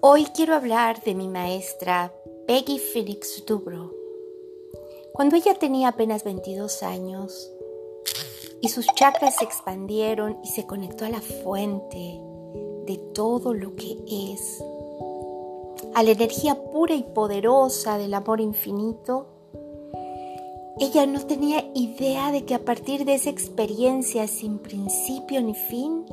Hoy 0.00 0.26
quiero 0.26 0.54
hablar 0.54 1.02
de 1.02 1.12
mi 1.12 1.26
maestra 1.26 2.14
Peggy 2.46 2.78
Phoenix 2.78 3.44
Dubro. 3.44 3.92
Cuando 5.12 5.34
ella 5.34 5.54
tenía 5.54 5.88
apenas 5.88 6.22
22 6.22 6.84
años 6.84 7.50
y 8.60 8.68
sus 8.68 8.86
chakras 8.94 9.34
se 9.38 9.44
expandieron 9.44 10.38
y 10.44 10.48
se 10.50 10.66
conectó 10.66 11.04
a 11.04 11.08
la 11.08 11.20
fuente 11.20 12.20
de 12.86 12.96
todo 13.12 13.54
lo 13.54 13.74
que 13.74 13.96
es, 14.32 14.62
a 15.96 16.04
la 16.04 16.12
energía 16.12 16.54
pura 16.70 16.94
y 16.94 17.02
poderosa 17.02 17.98
del 17.98 18.14
amor 18.14 18.40
infinito, 18.40 19.26
ella 20.78 21.06
no 21.06 21.20
tenía 21.26 21.68
idea 21.74 22.30
de 22.30 22.44
que 22.44 22.54
a 22.54 22.64
partir 22.64 23.04
de 23.04 23.14
esa 23.14 23.30
experiencia 23.30 24.28
sin 24.28 24.60
principio 24.60 25.42
ni 25.42 25.54
fin, 25.54 26.06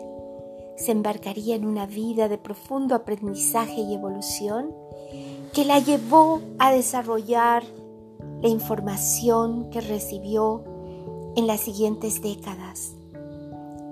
se 0.85 0.91
embarcaría 0.91 1.55
en 1.55 1.65
una 1.65 1.87
vida 1.87 2.29
de 2.29 2.37
profundo 2.37 2.93
aprendizaje 2.93 3.81
y 3.81 3.95
evolución 3.95 4.71
que 5.51 5.65
la 5.65 5.79
llevó 5.79 6.41
a 6.59 6.71
desarrollar 6.71 7.63
la 8.43 8.49
información 8.49 9.71
que 9.71 9.81
recibió 9.81 10.63
en 11.35 11.47
las 11.47 11.61
siguientes 11.61 12.21
décadas. 12.21 12.93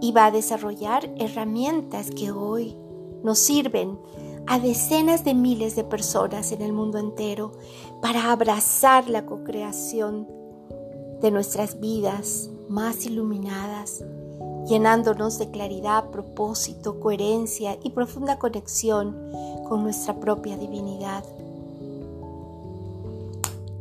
Iba 0.01 0.27
a 0.27 0.31
desarrollar 0.31 1.09
herramientas 1.17 2.11
que 2.11 2.29
hoy 2.29 2.77
nos 3.23 3.39
sirven 3.39 3.97
a 4.45 4.59
decenas 4.59 5.23
de 5.23 5.33
miles 5.33 5.75
de 5.75 5.83
personas 5.83 6.51
en 6.51 6.61
el 6.61 6.73
mundo 6.73 6.99
entero 6.99 7.53
para 8.03 8.31
abrazar 8.31 9.09
la 9.09 9.25
co-creación 9.25 10.27
de 11.21 11.31
nuestras 11.31 11.79
vidas 11.79 12.51
más 12.69 13.05
iluminadas 13.07 14.03
llenándonos 14.67 15.37
de 15.39 15.51
claridad, 15.51 16.09
propósito, 16.09 16.99
coherencia 16.99 17.77
y 17.83 17.89
profunda 17.91 18.39
conexión 18.39 19.31
con 19.67 19.83
nuestra 19.83 20.19
propia 20.19 20.57
divinidad. 20.57 21.23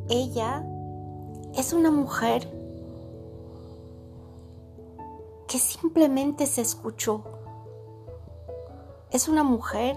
Ella 0.09 0.65
es 1.55 1.73
una 1.73 1.91
mujer 1.91 2.49
que 5.47 5.59
simplemente 5.59 6.47
se 6.47 6.63
escuchó. 6.63 7.23
Es 9.11 9.29
una 9.29 9.43
mujer 9.43 9.97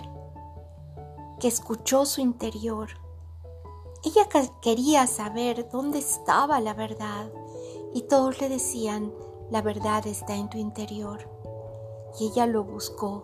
que 1.40 1.48
escuchó 1.48 2.06
su 2.06 2.22
interior. 2.22 2.90
Ella 4.04 4.28
quería 4.62 5.08
saber 5.08 5.70
dónde 5.70 6.00
estaba 6.00 6.60
la 6.60 6.74
verdad 6.74 7.30
y 7.94 8.04
todos 8.04 8.40
le 8.42 8.50
decían, 8.50 9.12
la 9.50 9.62
verdad 9.62 10.06
está 10.08 10.36
en 10.36 10.50
tu 10.50 10.58
interior. 10.58 11.30
Y 12.20 12.28
ella 12.28 12.46
lo 12.48 12.64
buscó 12.64 13.24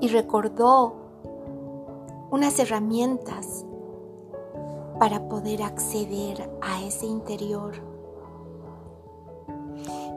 y 0.00 0.08
recordó 0.08 0.94
unas 2.30 2.58
herramientas 2.58 3.64
para 4.98 5.28
poder 5.28 5.62
acceder 5.62 6.50
a 6.60 6.82
ese 6.82 7.06
interior. 7.06 7.74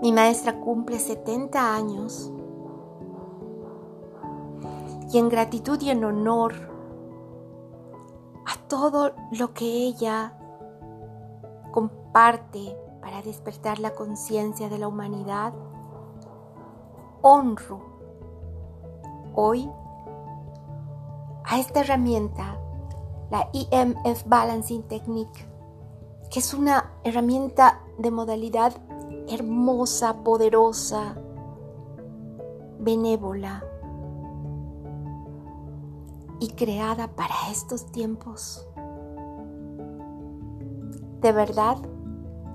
Mi 0.01 0.11
maestra 0.11 0.59
cumple 0.59 0.99
70 0.99 1.75
años 1.75 2.31
y 5.11 5.17
en 5.17 5.29
gratitud 5.29 5.81
y 5.81 5.89
en 5.89 6.03
honor 6.03 6.53
a 8.45 8.67
todo 8.67 9.13
lo 9.31 9.53
que 9.53 9.65
ella 9.65 10.37
comparte 11.71 12.77
para 13.05 13.21
despertar 13.21 13.77
la 13.77 13.93
conciencia 13.93 14.67
de 14.67 14.79
la 14.79 14.87
humanidad, 14.87 15.53
honro 17.21 17.79
hoy 19.35 19.69
a 21.43 21.59
esta 21.59 21.81
herramienta, 21.81 22.57
la 23.29 23.47
EMF 23.53 24.23
Balancing 24.25 24.81
Technique, 24.87 25.47
que 26.31 26.39
es 26.39 26.55
una 26.55 26.93
herramienta 27.03 27.83
de 27.99 28.09
modalidad 28.09 28.73
hermosa, 29.29 30.23
poderosa, 30.23 31.15
benévola 32.79 33.63
y 36.39 36.47
creada 36.53 37.07
para 37.09 37.35
estos 37.51 37.85
tiempos. 37.91 38.67
De 41.21 41.31
verdad, 41.31 41.77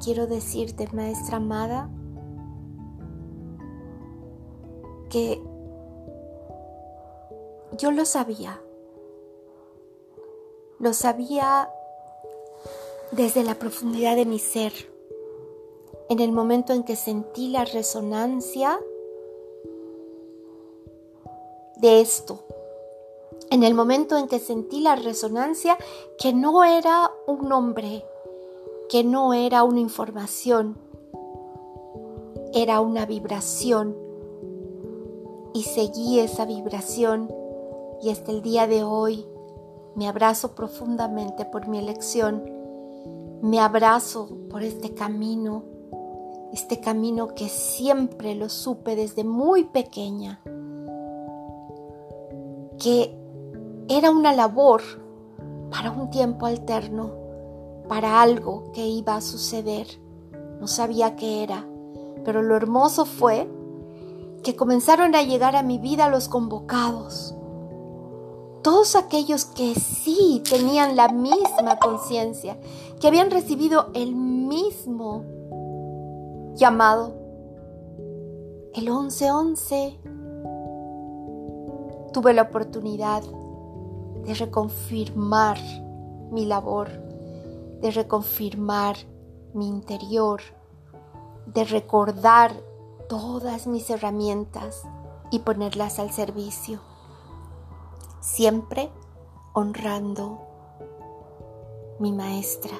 quiero 0.02 0.26
decirte, 0.26 0.88
maestra 0.92 1.36
amada, 1.36 1.90
que 5.08 5.42
yo 7.76 7.90
lo 7.90 8.04
sabía. 8.04 8.60
Lo 10.78 10.92
sabía 10.94 11.70
desde 13.12 13.44
la 13.44 13.54
profundidad 13.54 14.16
de 14.16 14.24
mi 14.24 14.38
ser. 14.38 14.72
En 16.08 16.20
el 16.20 16.32
momento 16.32 16.72
en 16.72 16.82
que 16.82 16.96
sentí 16.96 17.48
la 17.48 17.64
resonancia 17.64 18.80
de 21.76 22.00
esto. 22.00 22.40
En 23.50 23.62
el 23.64 23.74
momento 23.74 24.16
en 24.16 24.28
que 24.28 24.38
sentí 24.38 24.80
la 24.80 24.96
resonancia 24.96 25.76
que 26.18 26.32
no 26.32 26.64
era 26.64 27.12
un 27.26 27.48
nombre, 27.48 28.04
que 28.90 29.04
no 29.04 29.34
era 29.34 29.62
una 29.62 29.78
información, 29.78 30.76
era 32.52 32.80
una 32.80 33.06
vibración. 33.06 33.96
Y 35.54 35.62
seguí 35.62 36.18
esa 36.18 36.44
vibración 36.44 37.32
y 38.02 38.10
hasta 38.10 38.32
el 38.32 38.42
día 38.42 38.66
de 38.66 38.82
hoy 38.82 39.24
me 39.94 40.08
abrazo 40.08 40.56
profundamente 40.56 41.44
por 41.44 41.68
mi 41.68 41.78
elección, 41.78 42.42
me 43.42 43.60
abrazo 43.60 44.28
por 44.50 44.64
este 44.64 44.92
camino, 44.92 45.62
este 46.52 46.80
camino 46.80 47.28
que 47.28 47.48
siempre 47.48 48.34
lo 48.34 48.48
supe 48.48 48.96
desde 48.96 49.22
muy 49.22 49.64
pequeña, 49.64 50.40
que 52.76 53.16
era 53.88 54.10
una 54.10 54.32
labor 54.32 54.82
para 55.70 55.92
un 55.92 56.10
tiempo 56.10 56.46
alterno 56.46 57.19
para 57.90 58.22
algo 58.22 58.70
que 58.72 58.86
iba 58.86 59.16
a 59.16 59.20
suceder. 59.20 59.88
No 60.60 60.68
sabía 60.68 61.16
qué 61.16 61.42
era, 61.42 61.66
pero 62.24 62.40
lo 62.40 62.54
hermoso 62.54 63.04
fue 63.04 63.50
que 64.44 64.54
comenzaron 64.54 65.16
a 65.16 65.24
llegar 65.24 65.56
a 65.56 65.64
mi 65.64 65.78
vida 65.78 66.08
los 66.08 66.28
convocados. 66.28 67.34
Todos 68.62 68.94
aquellos 68.94 69.44
que 69.44 69.74
sí 69.74 70.40
tenían 70.48 70.94
la 70.94 71.08
misma 71.08 71.80
conciencia, 71.80 72.60
que 73.00 73.08
habían 73.08 73.28
recibido 73.28 73.90
el 73.92 74.14
mismo 74.14 75.24
llamado. 76.54 77.14
El 78.72 78.86
11-11 78.86 79.96
tuve 82.12 82.34
la 82.34 82.42
oportunidad 82.42 83.24
de 84.24 84.34
reconfirmar 84.34 85.58
mi 86.30 86.46
labor 86.46 87.09
de 87.80 87.90
reconfirmar 87.90 88.96
mi 89.54 89.68
interior, 89.68 90.40
de 91.46 91.64
recordar 91.64 92.52
todas 93.08 93.66
mis 93.66 93.90
herramientas 93.90 94.82
y 95.30 95.40
ponerlas 95.40 95.98
al 95.98 96.10
servicio, 96.10 96.80
siempre 98.20 98.90
honrando 99.52 100.38
mi 101.98 102.12
maestra. 102.12 102.76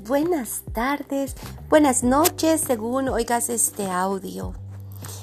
Buenas 0.00 0.62
tardes, 0.72 1.36
buenas 1.68 2.02
noches 2.02 2.60
según 2.60 3.08
oigas 3.08 3.48
este 3.48 3.88
audio. 3.88 4.52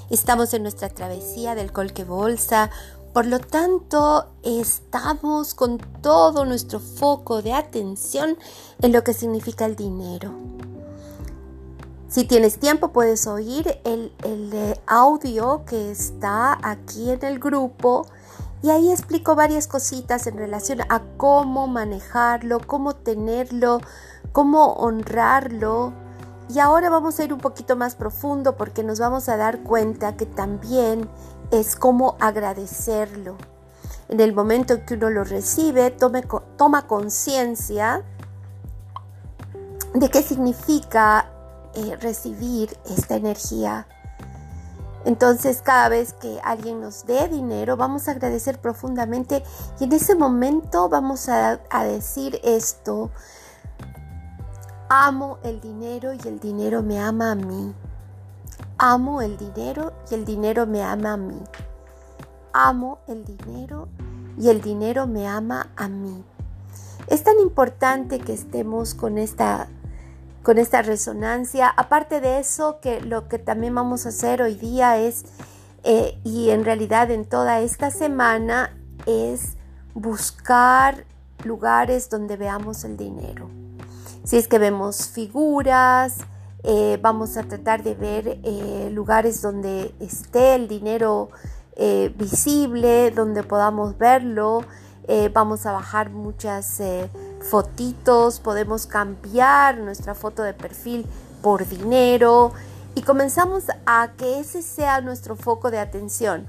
Estamos 0.10 0.54
en 0.54 0.62
nuestra 0.62 0.88
travesía 0.88 1.54
del 1.54 1.74
Colque 1.74 2.06
Bolsa, 2.06 2.70
por 3.14 3.26
lo 3.26 3.40
tanto 3.40 4.32
estamos 4.42 5.54
con 5.54 5.80
todo 6.02 6.46
nuestro 6.46 6.80
foco 6.80 7.42
de 7.42 7.52
atención 7.52 8.38
en 8.82 8.94
lo 8.94 9.04
que 9.04 9.14
significa 9.14 9.66
el 9.66 9.76
dinero. 9.76 10.32
Si 12.08 12.24
tienes 12.24 12.58
tiempo 12.58 12.94
puedes 12.94 13.28
oír 13.28 13.82
el 13.84 14.80
audio 14.88 15.66
que 15.66 15.92
está 15.92 16.58
aquí 16.64 17.12
en 17.12 17.26
el 17.26 17.40
grupo 17.40 18.08
Y 18.64 18.70
ahí 18.70 18.92
explico 18.92 19.36
varias 19.36 19.68
cositas 19.68 20.26
en 20.26 20.38
relación 20.38 20.80
a 20.88 21.02
cómo 21.18 21.68
manejarlo, 21.68 22.62
cómo 22.66 22.96
tenerlo, 22.96 23.82
cómo 24.32 24.72
honrarlo. 24.76 25.92
Y 26.48 26.60
ahora 26.60 26.90
vamos 26.90 27.20
a 27.20 27.26
ir 27.26 27.34
un 27.34 27.42
poquito 27.42 27.76
más 27.76 27.96
profundo 27.96 28.56
porque 28.56 28.82
nos 28.82 29.00
vamos 29.00 29.28
a 29.28 29.36
dar 29.36 29.64
cuenta 29.64 30.16
que 30.16 30.26
también 30.26 31.10
es 31.52 31.76
cómo 31.76 32.16
agradecerlo. 32.22 33.36
En 34.08 34.22
el 34.22 34.34
momento 34.34 34.76
en 34.76 34.86
que 34.86 34.94
uno 34.94 35.10
lo 35.10 35.26
recibe, 35.26 35.92
toma 35.92 36.88
conciencia 36.88 38.02
de 39.94 40.10
qué 40.10 40.24
significa 40.24 41.30
eh, 41.74 41.98
recibir 41.98 42.78
esta 42.86 43.18
energía. 43.18 43.88
Entonces 45.06 45.62
cada 45.62 45.90
vez 45.90 46.14
que 46.14 46.40
alguien 46.44 46.82
nos 46.82 47.06
dé 47.06 47.28
dinero 47.28 47.76
vamos 47.76 48.08
a 48.08 48.12
agradecer 48.12 48.60
profundamente 48.60 49.44
y 49.80 49.84
en 49.84 49.92
ese 49.92 50.16
momento 50.16 50.88
vamos 50.88 51.28
a, 51.28 51.60
a 51.70 51.84
decir 51.84 52.40
esto, 52.44 53.12
amo 54.90 55.40
el 55.44 55.60
dinero 55.60 56.14
y 56.14 56.28
el 56.28 56.40
dinero 56.40 56.84
me 56.84 57.00
ama 57.00 57.32
a 57.32 57.36
mí. 57.36 57.74
Amo 58.78 59.22
el 59.22 59.38
dinero 59.38 59.94
y 60.10 60.16
el 60.16 60.26
dinero 60.26 60.66
me 60.66 60.84
ama 60.84 61.14
a 61.14 61.18
mí. 61.18 61.42
Amo 62.54 63.00
el 63.08 63.26
dinero 63.26 63.88
y 64.38 64.50
el 64.50 64.62
dinero 64.62 65.08
me 65.08 65.28
ama 65.28 65.72
a 65.76 65.88
mí. 65.88 66.24
Es 67.08 67.24
tan 67.24 67.40
importante 67.40 68.20
que 68.20 68.34
estemos 68.34 68.94
con 68.94 69.18
esta 69.18 69.68
con 70.44 70.58
esta 70.58 70.82
resonancia. 70.82 71.70
Aparte 71.70 72.22
de 72.22 72.40
eso, 72.40 72.80
que 72.82 73.02
lo 73.02 73.28
que 73.30 73.40
también 73.40 73.74
vamos 73.74 74.06
a 74.06 74.10
hacer 74.10 74.42
hoy 74.42 74.56
día 74.56 74.98
es, 74.98 75.24
eh, 75.84 76.20
y 76.24 76.50
en 76.50 76.66
realidad 76.66 77.10
en 77.12 77.26
toda 77.26 77.62
esta 77.62 77.90
semana, 77.90 78.76
es 79.06 79.56
buscar 79.94 81.06
lugares 81.44 82.10
donde 82.10 82.38
veamos 82.38 82.84
el 82.84 82.98
dinero. 82.98 83.50
Si 84.26 84.38
es 84.38 84.48
que 84.48 84.60
vemos 84.60 85.08
figuras, 85.08 86.18
eh, 86.64 86.98
vamos 87.02 87.36
a 87.38 87.44
tratar 87.44 87.84
de 87.84 87.96
ver 87.96 88.40
eh, 88.44 88.90
lugares 88.92 89.42
donde 89.42 89.94
esté 90.00 90.56
el 90.56 90.68
dinero 90.68 91.30
visible, 92.16 93.10
donde 93.10 93.42
podamos 93.42 93.98
verlo. 93.98 94.64
vamos 95.34 95.66
a 95.66 95.72
bajar 95.72 96.12
muchas 96.12 96.80
fotitos, 97.44 98.40
podemos 98.40 98.88
cambiar 98.88 99.78
nuestra 99.78 100.16
foto 100.16 100.44
de 100.44 100.54
perfil 100.54 101.06
por 101.42 101.68
dinero 101.68 102.54
y 102.96 103.02
comenzamos 103.02 103.66
a 103.86 104.12
que 104.18 104.40
ese 104.40 104.62
sea 104.62 105.02
nuestro 105.02 105.36
foco 105.36 105.72
de 105.72 105.80
atención. 105.80 106.48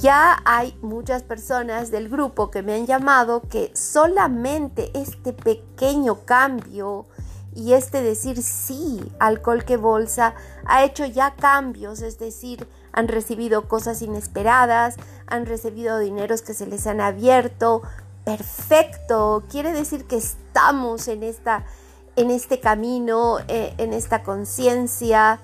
Ya 0.00 0.42
hay 0.44 0.76
muchas 0.82 1.22
personas 1.22 1.90
del 1.90 2.08
grupo 2.08 2.50
que 2.50 2.62
me 2.62 2.74
han 2.74 2.86
llamado 2.86 3.42
que 3.42 3.70
solamente 3.74 4.90
este 4.94 5.32
pequeño 5.32 6.24
cambio 6.24 7.06
y 7.54 7.74
este 7.74 8.02
decir 8.02 8.42
sí 8.42 9.00
al 9.20 9.42
colque 9.42 9.76
bolsa 9.76 10.34
ha 10.64 10.84
hecho 10.84 11.04
ya 11.04 11.34
cambios, 11.36 12.00
es 12.00 12.18
decir, 12.18 12.66
han 12.92 13.08
recibido 13.08 13.68
cosas 13.68 14.02
inesperadas, 14.02 14.96
han 15.26 15.46
recibido 15.46 15.98
dineros 15.98 16.42
que 16.42 16.54
se 16.54 16.66
les 16.66 16.86
han 16.86 17.00
abierto, 17.00 17.82
perfecto, 18.24 19.44
quiere 19.50 19.72
decir 19.72 20.04
que 20.04 20.16
estamos 20.16 21.08
en, 21.08 21.22
esta, 21.22 21.64
en 22.16 22.30
este 22.30 22.60
camino, 22.60 23.38
eh, 23.48 23.74
en 23.78 23.92
esta 23.92 24.22
conciencia, 24.22 25.40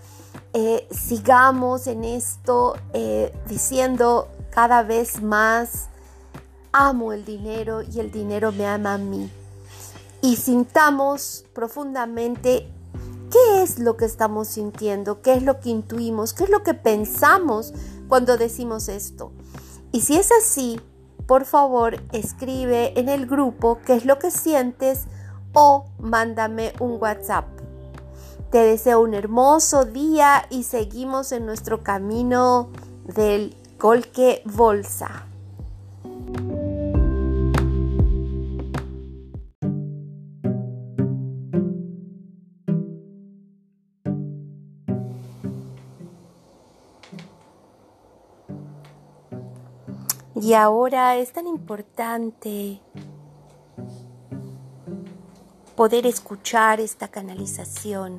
eh, 0.53 0.87
sigamos 0.91 1.87
en 1.87 2.05
esto 2.05 2.77
eh, 2.93 3.35
diciendo 3.49 4.29
cada 4.51 4.83
vez 4.83 5.23
más, 5.23 5.89
amo 6.73 7.13
el 7.13 7.25
dinero 7.25 7.83
y 7.83 8.01
el 8.01 8.11
dinero 8.11 8.53
me 8.53 8.67
ama 8.67 8.95
a 8.95 8.99
mí. 8.99 9.31
Y 10.21 10.37
sintamos 10.37 11.45
profundamente 11.55 12.69
qué 13.31 13.63
es 13.63 13.79
lo 13.79 13.97
que 13.97 14.05
estamos 14.05 14.49
sintiendo, 14.49 15.23
qué 15.23 15.35
es 15.35 15.43
lo 15.43 15.61
que 15.61 15.71
intuimos, 15.71 16.33
qué 16.33 16.45
es 16.45 16.51
lo 16.51 16.63
que 16.63 16.75
pensamos 16.75 17.73
cuando 18.09 18.37
decimos 18.37 18.89
esto. 18.89 19.33
Y 19.93 20.01
si 20.01 20.17
es 20.17 20.31
así, 20.33 20.81
por 21.29 21.45
favor 21.45 22.03
escribe 22.13 22.99
en 22.99 23.11
el 23.11 23.27
grupo 23.27 23.79
qué 23.85 23.95
es 23.95 24.07
lo 24.07 24.19
que 24.19 24.31
sientes 24.31 25.05
o 25.53 25.85
mándame 25.99 26.73
un 26.81 26.97
WhatsApp. 26.99 27.45
Te 28.51 28.59
deseo 28.59 29.01
un 29.03 29.13
hermoso 29.13 29.85
día 29.85 30.47
y 30.49 30.63
seguimos 30.63 31.33
en 31.33 31.45
nuestro 31.45 31.83
camino 31.83 32.71
del 33.05 33.55
Colque 33.77 34.41
Bolsa. 34.47 35.28
Y 50.49 50.55
ahora 50.55 51.17
es 51.17 51.31
tan 51.35 51.47
importante 51.47 52.81
poder 55.77 56.07
escuchar 56.07 56.81
esta 56.81 57.09
canalización. 57.09 58.19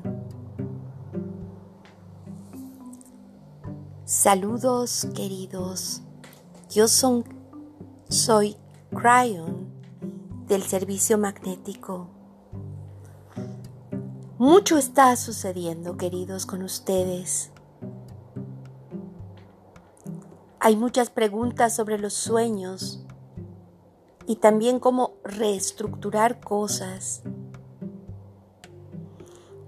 Saludos 4.04 5.08
queridos, 5.12 6.02
yo 6.70 6.86
son, 6.86 7.24
soy 8.08 8.56
Cryon 8.90 9.66
del 10.46 10.62
servicio 10.62 11.18
magnético. 11.18 12.06
Mucho 14.38 14.78
está 14.78 15.16
sucediendo 15.16 15.96
queridos 15.96 16.46
con 16.46 16.62
ustedes. 16.62 17.50
Hay 20.62 20.76
muchas 20.76 21.08
preguntas 21.08 21.74
sobre 21.74 21.98
los 21.98 22.12
sueños 22.12 23.02
y 24.26 24.36
también 24.36 24.78
cómo 24.78 25.14
reestructurar 25.24 26.38
cosas. 26.40 27.22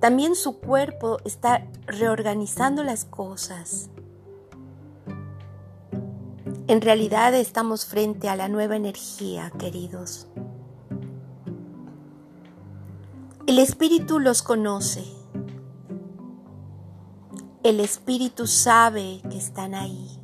También 0.00 0.35
su 0.35 0.59
cuerpo 0.59 1.17
está 1.25 1.67
reorganizando 1.87 2.85
las 2.85 3.06
cosas. 3.06 3.89
En 6.67 6.82
realidad 6.82 7.34
estamos 7.34 7.87
frente 7.87 8.29
a 8.29 8.37
la 8.37 8.49
nueva 8.49 8.77
energía, 8.77 9.51
queridos. 9.58 10.29
El 13.46 13.58
Espíritu 13.58 14.19
los 14.19 14.43
conoce. 14.43 15.05
El 17.63 17.81
Espíritu 17.81 18.46
sabe 18.46 19.22
que 19.31 19.39
están 19.39 19.75
ahí 19.75 20.21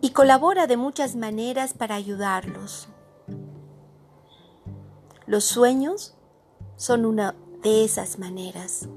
y 0.00 0.10
colabora 0.10 0.66
de 0.66 0.76
muchas 0.76 1.16
maneras 1.16 1.74
para 1.74 1.94
ayudarlos. 1.94 2.88
Los 5.26 5.44
sueños 5.44 6.14
son 6.76 7.04
una 7.04 7.34
de 7.62 7.84
esas 7.84 8.18
maneras. 8.18 8.88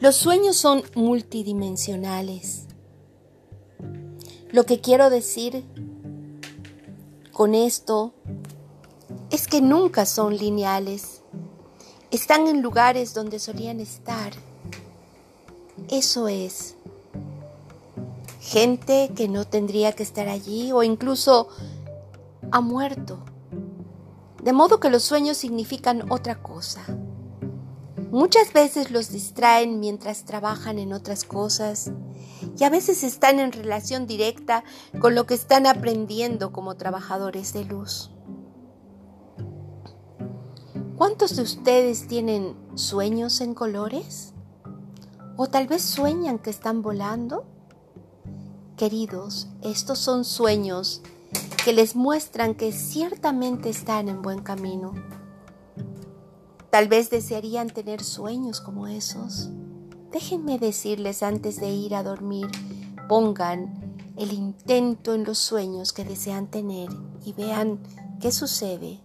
Los 0.00 0.16
sueños 0.16 0.56
son 0.56 0.82
multidimensionales. 0.94 2.66
Lo 4.50 4.66
que 4.66 4.80
quiero 4.80 5.08
decir 5.08 5.64
con 7.32 7.54
esto 7.54 8.12
es 9.30 9.46
que 9.46 9.62
nunca 9.62 10.04
son 10.04 10.36
lineales. 10.36 11.22
Están 12.10 12.48
en 12.48 12.60
lugares 12.60 13.14
donde 13.14 13.38
solían 13.38 13.80
estar. 13.80 14.32
Eso 15.88 16.28
es 16.28 16.76
gente 18.42 19.12
que 19.14 19.28
no 19.28 19.44
tendría 19.44 19.92
que 19.92 20.02
estar 20.02 20.26
allí 20.26 20.72
o 20.72 20.82
incluso 20.82 21.46
ha 22.50 22.60
muerto. 22.60 23.24
De 24.42 24.52
modo 24.52 24.80
que 24.80 24.90
los 24.90 25.04
sueños 25.04 25.36
significan 25.36 26.10
otra 26.10 26.42
cosa. 26.42 26.82
Muchas 28.10 28.52
veces 28.52 28.90
los 28.90 29.10
distraen 29.10 29.78
mientras 29.78 30.24
trabajan 30.24 30.80
en 30.80 30.92
otras 30.92 31.22
cosas 31.22 31.92
y 32.58 32.64
a 32.64 32.68
veces 32.68 33.04
están 33.04 33.38
en 33.38 33.52
relación 33.52 34.08
directa 34.08 34.64
con 35.00 35.14
lo 35.14 35.24
que 35.24 35.34
están 35.34 35.64
aprendiendo 35.64 36.52
como 36.52 36.74
trabajadores 36.74 37.52
de 37.52 37.64
luz. 37.64 38.10
¿Cuántos 40.96 41.36
de 41.36 41.42
ustedes 41.42 42.08
tienen 42.08 42.56
sueños 42.74 43.40
en 43.40 43.54
colores? 43.54 44.34
¿O 45.36 45.46
tal 45.46 45.68
vez 45.68 45.82
sueñan 45.82 46.40
que 46.40 46.50
están 46.50 46.82
volando? 46.82 47.51
Queridos, 48.76 49.48
estos 49.62 49.98
son 49.98 50.24
sueños 50.24 51.02
que 51.64 51.72
les 51.72 51.94
muestran 51.94 52.54
que 52.54 52.72
ciertamente 52.72 53.70
están 53.70 54.08
en 54.08 54.22
buen 54.22 54.40
camino. 54.40 54.94
Tal 56.70 56.88
vez 56.88 57.10
desearían 57.10 57.68
tener 57.68 58.02
sueños 58.02 58.60
como 58.60 58.88
esos. 58.88 59.50
Déjenme 60.10 60.58
decirles 60.58 61.22
antes 61.22 61.60
de 61.60 61.70
ir 61.70 61.94
a 61.94 62.02
dormir 62.02 62.48
pongan 63.08 63.94
el 64.16 64.32
intento 64.32 65.14
en 65.14 65.24
los 65.24 65.36
sueños 65.36 65.92
que 65.92 66.02
desean 66.02 66.46
tener 66.46 66.88
y 67.24 67.34
vean 67.34 67.78
qué 68.20 68.32
sucede. 68.32 69.00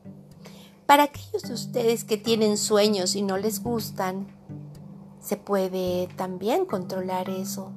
Para 0.86 1.04
aquellos 1.04 1.44
de 1.44 1.54
ustedes 1.54 2.06
que 2.06 2.16
tienen 2.16 2.58
sueños 2.58 3.16
y 3.16 3.22
no 3.22 3.38
les 3.38 3.62
gustan, 3.62 4.28
se 5.20 5.36
puede 5.36 6.08
también 6.16 6.66
controlar 6.66 7.30
eso. 7.30 7.74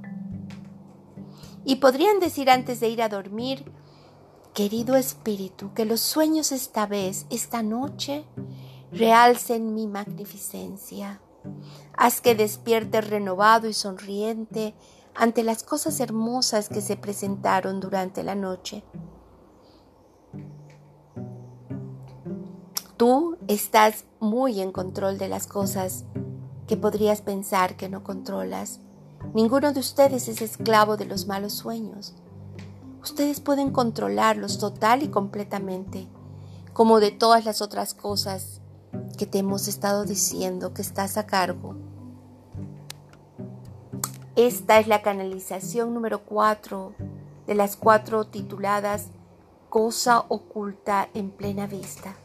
Y 1.65 1.77
podrían 1.77 2.21
decir 2.21 2.51
antes 2.51 2.81
de 2.81 2.89
ir 2.89 3.03
a 3.03 3.09
dormir, 3.09 3.71
querido 4.55 4.97
espíritu, 4.97 5.73
que 5.75 5.85
los 5.85 6.01
sueños 6.01 6.53
esta 6.53 6.87
vez, 6.87 7.27
esta 7.31 7.63
noche, 7.63 8.25
realcen 8.93 9.75
mi 9.75 9.87
magnificencia. 9.87 11.21
Haz 11.97 12.21
que 12.21 12.35
despierte 12.35 13.01
renovado 13.01 13.69
y 13.69 13.75
sonriente 13.75 14.75
ante 15.15 15.43
las 15.43 15.63
cosas 15.63 16.01
hermosas 16.01 16.69
que 16.69 16.81
se 16.81 16.97
presentaron 16.97 17.81
durante 17.81 18.23
la 18.23 18.35
noche. 18.35 18.83
Tú 22.97 23.39
estás 23.49 24.05
muy 24.19 24.61
en 24.61 24.73
control 24.73 25.17
de 25.17 25.29
las 25.29 25.47
cosas 25.47 26.05
que 26.67 26.77
podrías 26.77 27.23
pensar 27.23 27.77
que 27.77 27.89
no 27.89 28.05
controlas. 28.05 28.81
Ninguno 29.33 29.73
de 29.73 29.79
ustedes 29.79 30.27
es 30.27 30.43
esclavo 30.43 30.97
de 30.97 31.05
los 31.05 31.29
malos 31.29 31.53
sueños. 31.53 32.15
Ustedes 33.01 33.39
pueden 33.39 33.71
controlarlos 33.71 34.59
total 34.59 35.05
y 35.05 35.09
completamente, 35.09 36.09
como 36.73 36.99
de 36.99 37.13
todas 37.13 37.45
las 37.45 37.63
otras 37.63 37.95
cosas 37.95 38.61
que 39.17 39.27
te 39.27 39.39
hemos 39.39 39.69
estado 39.69 40.05
diciendo 40.05 40.75
que 40.75 40.83
estás 40.83 41.17
a 41.17 41.27
cargo. 41.27 41.77
Esta 44.35 44.81
es 44.81 44.89
la 44.89 45.01
canalización 45.01 45.95
número 45.95 46.25
4 46.25 46.95
de 47.47 47.55
las 47.55 47.77
cuatro 47.77 48.25
tituladas 48.27 49.07
Cosa 49.69 50.25
oculta 50.29 51.09
en 51.15 51.31
plena 51.31 51.69
vista. 51.69 52.17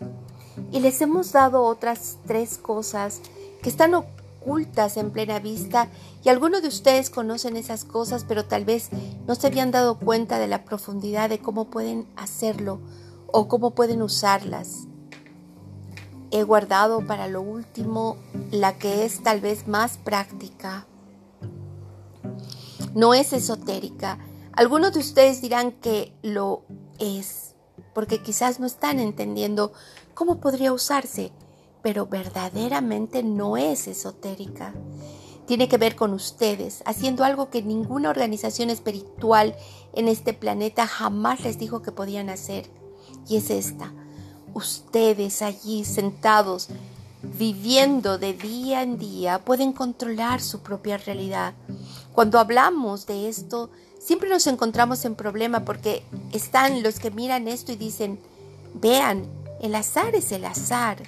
Y 0.72 0.80
les 0.80 1.00
hemos 1.02 1.32
dado 1.32 1.62
otras 1.62 2.18
tres 2.26 2.58
cosas 2.58 3.22
que 3.62 3.70
están 3.70 3.94
ocultas 3.94 4.25
en 4.48 5.12
plena 5.12 5.40
vista 5.40 5.90
y 6.24 6.30
algunos 6.30 6.62
de 6.62 6.68
ustedes 6.68 7.10
conocen 7.10 7.58
esas 7.58 7.84
cosas, 7.84 8.26
pero 8.28 8.46
tal 8.46 8.64
vez 8.64 8.90
no 9.28 9.36
se 9.36 9.48
habían 9.48 9.72
dado 9.72 9.98
cuenta 9.98 10.38
de 10.38 10.48
la 10.48 10.64
profundidad 10.64 11.30
de 11.30 11.40
cómo 11.40 11.70
pueden 11.70 12.08
hacerlo 12.16 12.80
o 13.28 13.48
cómo 13.48 13.72
pueden 13.72 14.02
usarlas. 14.02 14.88
He 16.32 16.44
guardado 16.44 17.06
para 17.06 17.28
lo 17.28 17.42
último 17.42 18.18
la 18.52 18.78
que 18.78 19.06
es 19.06 19.24
tal 19.24 19.42
vez 19.42 19.68
más 19.68 19.98
práctica. 19.98 20.86
No 22.94 23.14
es 23.14 23.34
esotérica. 23.34 24.20
Algunos 24.54 24.94
de 24.94 25.00
ustedes 25.00 25.42
dirán 25.42 25.72
que 25.72 26.14
lo 26.22 26.64
es, 27.00 27.56
porque 27.94 28.22
quizás 28.22 28.60
no 28.60 28.68
están 28.68 29.00
entendiendo 29.00 29.74
cómo 30.14 30.40
podría 30.40 30.72
usarse, 30.72 31.32
pero 31.86 32.08
verdaderamente 32.08 33.22
no 33.22 33.58
es 33.58 33.88
esotérica. 33.88 34.74
Tiene 35.46 35.70
que 35.70 35.78
ver 35.78 35.96
con 35.96 36.14
ustedes, 36.14 36.82
haciendo 36.88 37.24
algo 37.24 37.52
que 37.52 37.62
ninguna 37.62 38.10
organización 38.10 38.72
espiritual 38.72 39.56
en 39.94 40.08
este 40.08 40.34
planeta 40.34 40.88
jamás 40.88 41.42
les 41.42 41.60
dijo 41.60 41.84
que 41.84 41.92
podían 41.92 42.30
hacer. 42.30 42.68
Y 43.30 43.38
es 43.38 43.52
esta, 43.52 43.94
ustedes 44.56 45.44
allí 45.44 45.86
sentados, 45.86 46.70
viviendo 47.22 48.18
de 48.18 48.34
día 48.34 48.82
en 48.82 48.98
día, 48.98 49.46
pueden 49.46 49.72
controlar 49.72 50.42
su 50.42 50.62
propia 50.62 50.98
realidad. 50.98 51.54
Cuando 52.14 52.40
hablamos 52.40 53.06
de 53.06 53.30
esto, 53.30 53.70
siempre 54.00 54.28
nos 54.28 54.48
encontramos 54.48 55.06
en 55.06 55.14
problema 55.14 55.66
porque 55.66 56.04
están 56.32 56.82
los 56.82 56.98
que 56.98 57.12
miran 57.12 57.48
esto 57.48 57.74
y 57.74 57.76
dicen, 57.76 58.20
vean, 58.74 59.28
el 59.62 59.76
azar 59.76 60.16
es 60.16 60.32
el 60.32 60.46
azar. 60.46 61.04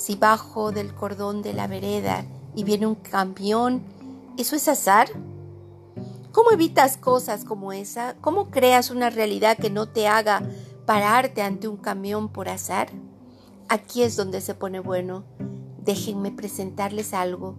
Si 0.00 0.14
bajo 0.14 0.72
del 0.72 0.94
cordón 0.94 1.42
de 1.42 1.52
la 1.52 1.66
vereda 1.66 2.24
y 2.56 2.64
viene 2.64 2.86
un 2.86 2.94
camión, 2.94 3.82
¿eso 4.38 4.56
es 4.56 4.66
azar? 4.66 5.10
¿Cómo 6.32 6.52
evitas 6.52 6.96
cosas 6.96 7.44
como 7.44 7.70
esa? 7.70 8.16
¿Cómo 8.22 8.50
creas 8.50 8.88
una 8.88 9.10
realidad 9.10 9.58
que 9.58 9.68
no 9.68 9.90
te 9.90 10.08
haga 10.08 10.42
pararte 10.86 11.42
ante 11.42 11.68
un 11.68 11.76
camión 11.76 12.30
por 12.30 12.48
azar? 12.48 12.88
Aquí 13.68 14.02
es 14.02 14.16
donde 14.16 14.40
se 14.40 14.54
pone 14.54 14.80
bueno. 14.80 15.24
Déjenme 15.84 16.30
presentarles 16.30 17.12
algo. 17.12 17.56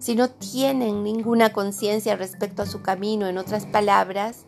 Si 0.00 0.16
no 0.16 0.30
tienen 0.30 1.04
ninguna 1.04 1.52
conciencia 1.52 2.16
respecto 2.16 2.62
a 2.62 2.66
su 2.66 2.82
camino, 2.82 3.28
en 3.28 3.38
otras 3.38 3.66
palabras, 3.66 4.46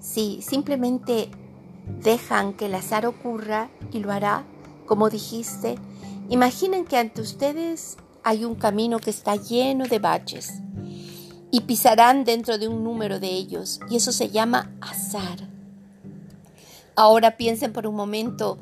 si 0.00 0.42
simplemente 0.42 1.30
dejan 2.02 2.52
que 2.52 2.66
el 2.66 2.74
azar 2.74 3.06
ocurra 3.06 3.70
y 3.92 4.00
lo 4.00 4.10
hará, 4.10 4.42
como 4.86 5.08
dijiste, 5.08 5.78
imaginen 6.28 6.84
que 6.84 6.96
ante 6.96 7.20
ustedes 7.20 7.96
hay 8.22 8.44
un 8.44 8.54
camino 8.54 8.98
que 8.98 9.10
está 9.10 9.36
lleno 9.36 9.86
de 9.86 9.98
baches 9.98 10.54
y 11.50 11.60
pisarán 11.60 12.24
dentro 12.24 12.58
de 12.58 12.68
un 12.68 12.82
número 12.82 13.20
de 13.20 13.28
ellos 13.28 13.80
y 13.88 13.96
eso 13.96 14.12
se 14.12 14.30
llama 14.30 14.72
azar. 14.80 15.48
Ahora 16.96 17.36
piensen 17.36 17.72
por 17.72 17.86
un 17.86 17.94
momento 17.94 18.58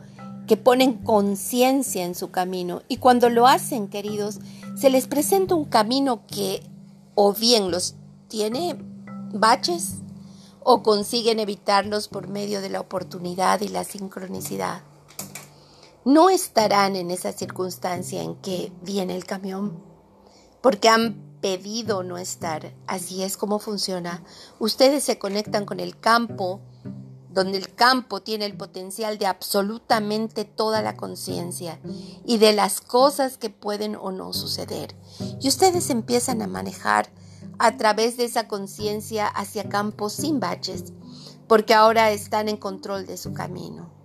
que 0.46 0.56
ponen 0.56 0.94
conciencia 0.94 2.04
en 2.04 2.14
su 2.14 2.30
camino 2.30 2.82
y 2.88 2.96
cuando 2.96 3.30
lo 3.30 3.46
hacen, 3.46 3.88
queridos, 3.88 4.40
se 4.74 4.90
les 4.90 5.06
presenta 5.06 5.54
un 5.54 5.64
camino 5.64 6.26
que 6.26 6.62
o 7.14 7.32
bien 7.32 7.70
los 7.70 7.94
tiene 8.28 8.76
baches 9.32 9.96
o 10.64 10.82
consiguen 10.82 11.40
evitarlos 11.40 12.08
por 12.08 12.28
medio 12.28 12.60
de 12.60 12.70
la 12.70 12.80
oportunidad 12.80 13.60
y 13.60 13.68
la 13.68 13.84
sincronicidad. 13.84 14.82
No 16.04 16.30
estarán 16.30 16.96
en 16.96 17.12
esa 17.12 17.30
circunstancia 17.30 18.22
en 18.22 18.34
que 18.36 18.72
viene 18.82 19.14
el 19.14 19.24
camión, 19.24 19.80
porque 20.60 20.88
han 20.88 21.38
pedido 21.40 22.02
no 22.02 22.18
estar. 22.18 22.74
Así 22.88 23.22
es 23.22 23.36
como 23.36 23.60
funciona. 23.60 24.24
Ustedes 24.58 25.04
se 25.04 25.20
conectan 25.20 25.64
con 25.64 25.78
el 25.78 25.98
campo 25.98 26.60
donde 27.32 27.58
el 27.58 27.72
campo 27.72 28.20
tiene 28.20 28.46
el 28.46 28.56
potencial 28.56 29.16
de 29.16 29.26
absolutamente 29.26 30.44
toda 30.44 30.82
la 30.82 30.96
conciencia 30.96 31.78
y 32.26 32.38
de 32.38 32.52
las 32.52 32.80
cosas 32.80 33.38
que 33.38 33.48
pueden 33.48 33.96
o 33.96 34.10
no 34.10 34.32
suceder. 34.32 34.94
Y 35.40 35.48
ustedes 35.48 35.88
empiezan 35.90 36.42
a 36.42 36.46
manejar 36.46 37.10
a 37.58 37.76
través 37.76 38.16
de 38.16 38.24
esa 38.24 38.48
conciencia 38.48 39.28
hacia 39.28 39.68
campos 39.68 40.14
sin 40.14 40.40
baches, 40.40 40.92
porque 41.46 41.74
ahora 41.74 42.10
están 42.10 42.48
en 42.48 42.56
control 42.56 43.06
de 43.06 43.16
su 43.16 43.32
camino. 43.32 44.01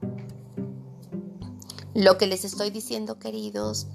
Lo 1.98 2.20
que 2.20 2.28
les 2.28 2.46
estoy 2.46 2.70
diciendo, 2.70 3.18
queridos, 3.18 3.88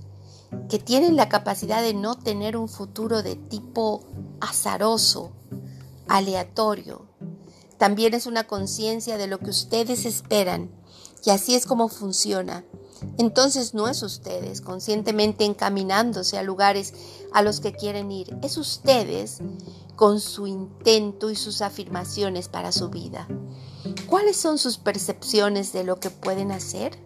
que 0.68 0.80
tienen 0.80 1.14
la 1.14 1.28
capacidad 1.28 1.80
de 1.80 1.94
no 1.94 2.18
tener 2.18 2.56
un 2.56 2.68
futuro 2.68 3.22
de 3.22 3.36
tipo 3.36 4.02
azaroso, 4.40 5.30
aleatorio, 6.08 7.06
también 7.78 8.14
es 8.14 8.26
una 8.26 8.48
conciencia 8.48 9.18
de 9.18 9.28
lo 9.28 9.38
que 9.38 9.50
ustedes 9.50 10.04
esperan 10.04 10.68
y 11.24 11.30
así 11.30 11.54
es 11.54 11.64
como 11.64 11.88
funciona. 11.88 12.64
Entonces 13.18 13.72
no 13.72 13.86
es 13.86 14.02
ustedes 14.02 14.62
conscientemente 14.62 15.44
encaminándose 15.44 16.36
a 16.38 16.42
lugares 16.42 16.94
a 17.32 17.42
los 17.42 17.60
que 17.60 17.72
quieren 17.72 18.10
ir, 18.10 18.36
es 18.42 18.56
ustedes 18.56 19.38
con 19.94 20.18
su 20.18 20.48
intento 20.48 21.30
y 21.30 21.36
sus 21.36 21.62
afirmaciones 21.62 22.48
para 22.48 22.72
su 22.72 22.88
vida. 22.88 23.28
¿Cuáles 24.08 24.36
son 24.38 24.58
sus 24.58 24.76
percepciones 24.76 25.72
de 25.72 25.84
lo 25.84 26.00
que 26.00 26.10
pueden 26.10 26.50
hacer? 26.50 26.98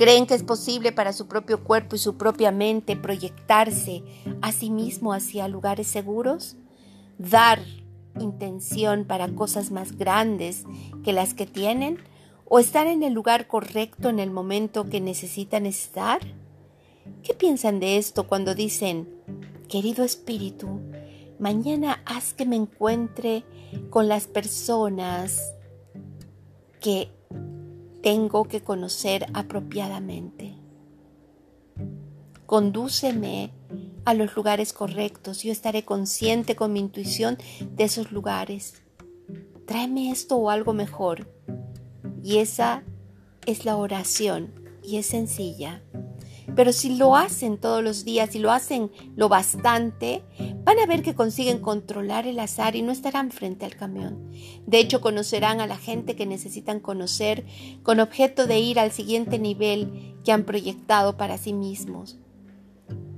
¿Creen 0.00 0.24
que 0.24 0.32
es 0.32 0.42
posible 0.42 0.92
para 0.92 1.12
su 1.12 1.28
propio 1.28 1.62
cuerpo 1.62 1.94
y 1.94 1.98
su 1.98 2.16
propia 2.16 2.50
mente 2.52 2.96
proyectarse 2.96 4.02
a 4.40 4.50
sí 4.50 4.70
mismo 4.70 5.12
hacia 5.12 5.46
lugares 5.46 5.88
seguros? 5.88 6.56
Dar 7.18 7.60
intención 8.18 9.04
para 9.04 9.28
cosas 9.34 9.70
más 9.70 9.98
grandes 9.98 10.64
que 11.04 11.12
las 11.12 11.34
que 11.34 11.44
tienen? 11.44 11.98
¿O 12.46 12.58
estar 12.58 12.86
en 12.86 13.02
el 13.02 13.12
lugar 13.12 13.46
correcto 13.46 14.08
en 14.08 14.20
el 14.20 14.30
momento 14.30 14.88
que 14.88 15.02
necesitan 15.02 15.66
estar? 15.66 16.20
¿Qué 17.22 17.34
piensan 17.34 17.78
de 17.78 17.98
esto 17.98 18.26
cuando 18.26 18.54
dicen, 18.54 19.06
querido 19.68 20.02
espíritu, 20.02 20.80
mañana 21.38 22.00
haz 22.06 22.32
que 22.32 22.46
me 22.46 22.56
encuentre 22.56 23.44
con 23.90 24.08
las 24.08 24.28
personas 24.28 25.52
que 26.80 27.10
tengo 28.02 28.44
que 28.44 28.62
conocer 28.62 29.26
apropiadamente? 29.34 30.56
Condúceme 32.46 33.52
a 34.04 34.14
los 34.14 34.34
lugares 34.34 34.72
correctos. 34.72 35.42
Yo 35.42 35.52
estaré 35.52 35.84
consciente 35.84 36.56
con 36.56 36.72
mi 36.72 36.80
intuición 36.80 37.38
de 37.72 37.84
esos 37.84 38.12
lugares. 38.12 38.82
Tráeme 39.66 40.10
esto 40.10 40.36
o 40.36 40.50
algo 40.50 40.72
mejor. 40.72 41.32
Y 42.22 42.38
esa 42.38 42.82
es 43.46 43.64
la 43.64 43.76
oración 43.76 44.52
y 44.82 44.96
es 44.96 45.06
sencilla. 45.06 45.82
Pero 46.56 46.72
si 46.72 46.96
lo 46.96 47.16
hacen 47.16 47.58
todos 47.58 47.82
los 47.82 48.04
días 48.04 48.34
y 48.34 48.38
lo 48.38 48.50
hacen 48.50 48.90
lo 49.16 49.28
bastante, 49.28 50.22
van 50.64 50.78
a 50.78 50.86
ver 50.86 51.02
que 51.02 51.14
consiguen 51.14 51.60
controlar 51.60 52.26
el 52.26 52.38
azar 52.38 52.76
y 52.76 52.82
no 52.82 52.92
estarán 52.92 53.30
frente 53.30 53.64
al 53.64 53.76
camión. 53.76 54.30
De 54.66 54.78
hecho, 54.78 55.00
conocerán 55.00 55.60
a 55.60 55.66
la 55.66 55.76
gente 55.76 56.16
que 56.16 56.26
necesitan 56.26 56.80
conocer 56.80 57.44
con 57.82 58.00
objeto 58.00 58.46
de 58.46 58.58
ir 58.58 58.78
al 58.78 58.92
siguiente 58.92 59.38
nivel 59.38 60.16
que 60.24 60.32
han 60.32 60.44
proyectado 60.44 61.16
para 61.16 61.38
sí 61.38 61.52
mismos. 61.52 62.18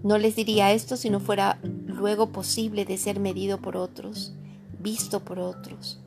No 0.02 0.18
les 0.18 0.34
diría 0.34 0.72
esto 0.72 0.96
si 0.96 1.10
no 1.10 1.20
fuera 1.20 1.60
luego 1.62 2.32
posible 2.32 2.84
de 2.84 2.98
ser 2.98 3.20
medido 3.20 3.60
por 3.60 3.76
otros, 3.76 4.34
visto 4.80 5.20
por 5.20 5.38
otros. 5.38 6.00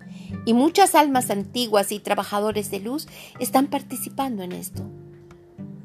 Y 0.45 0.53
muchas 0.53 0.95
almas 0.95 1.29
antiguas 1.29 1.91
y 1.91 1.99
trabajadores 1.99 2.71
de 2.71 2.79
luz 2.79 3.07
están 3.39 3.67
participando 3.67 4.43
en 4.43 4.51
esto. 4.51 4.83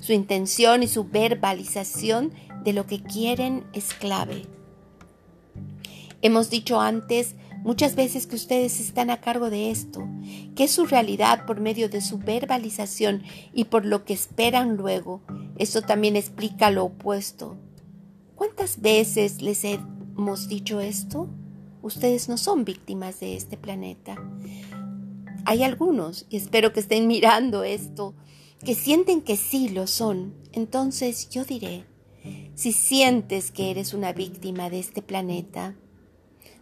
Su 0.00 0.12
intención 0.12 0.82
y 0.82 0.88
su 0.88 1.04
verbalización 1.04 2.32
de 2.64 2.72
lo 2.72 2.86
que 2.86 3.02
quieren 3.02 3.64
es 3.72 3.94
clave. 3.94 4.46
Hemos 6.22 6.50
dicho 6.50 6.80
antes 6.80 7.34
muchas 7.62 7.94
veces 7.94 8.26
que 8.26 8.36
ustedes 8.36 8.80
están 8.80 9.10
a 9.10 9.20
cargo 9.20 9.50
de 9.50 9.70
esto, 9.70 10.06
que 10.54 10.64
es 10.64 10.70
su 10.70 10.86
realidad 10.86 11.46
por 11.46 11.60
medio 11.60 11.88
de 11.88 12.00
su 12.00 12.18
verbalización 12.18 13.22
y 13.52 13.64
por 13.64 13.84
lo 13.84 14.04
que 14.04 14.14
esperan 14.14 14.76
luego. 14.76 15.20
Esto 15.56 15.82
también 15.82 16.16
explica 16.16 16.70
lo 16.70 16.84
opuesto. 16.84 17.56
¿Cuántas 18.34 18.80
veces 18.80 19.42
les 19.42 19.64
hemos 19.64 20.48
dicho 20.48 20.80
esto? 20.80 21.28
Ustedes 21.82 22.28
no 22.28 22.38
son 22.38 22.64
víctimas 22.64 23.20
de 23.20 23.36
este 23.36 23.56
planeta. 23.56 24.16
Hay 25.44 25.62
algunos, 25.62 26.26
y 26.30 26.36
espero 26.36 26.72
que 26.72 26.80
estén 26.80 27.06
mirando 27.06 27.64
esto, 27.64 28.14
que 28.64 28.74
sienten 28.74 29.22
que 29.22 29.36
sí 29.36 29.68
lo 29.68 29.86
son. 29.86 30.34
Entonces 30.52 31.30
yo 31.30 31.44
diré, 31.44 31.84
si 32.54 32.72
sientes 32.72 33.50
que 33.50 33.70
eres 33.70 33.94
una 33.94 34.12
víctima 34.12 34.70
de 34.70 34.80
este 34.80 35.02
planeta, 35.02 35.76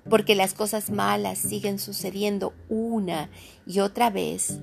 porque 0.08 0.34
las 0.34 0.54
cosas 0.54 0.90
malas 0.90 1.38
siguen 1.38 1.78
sucediendo 1.78 2.54
una 2.68 3.30
y 3.66 3.80
otra 3.80 4.10
vez, 4.10 4.60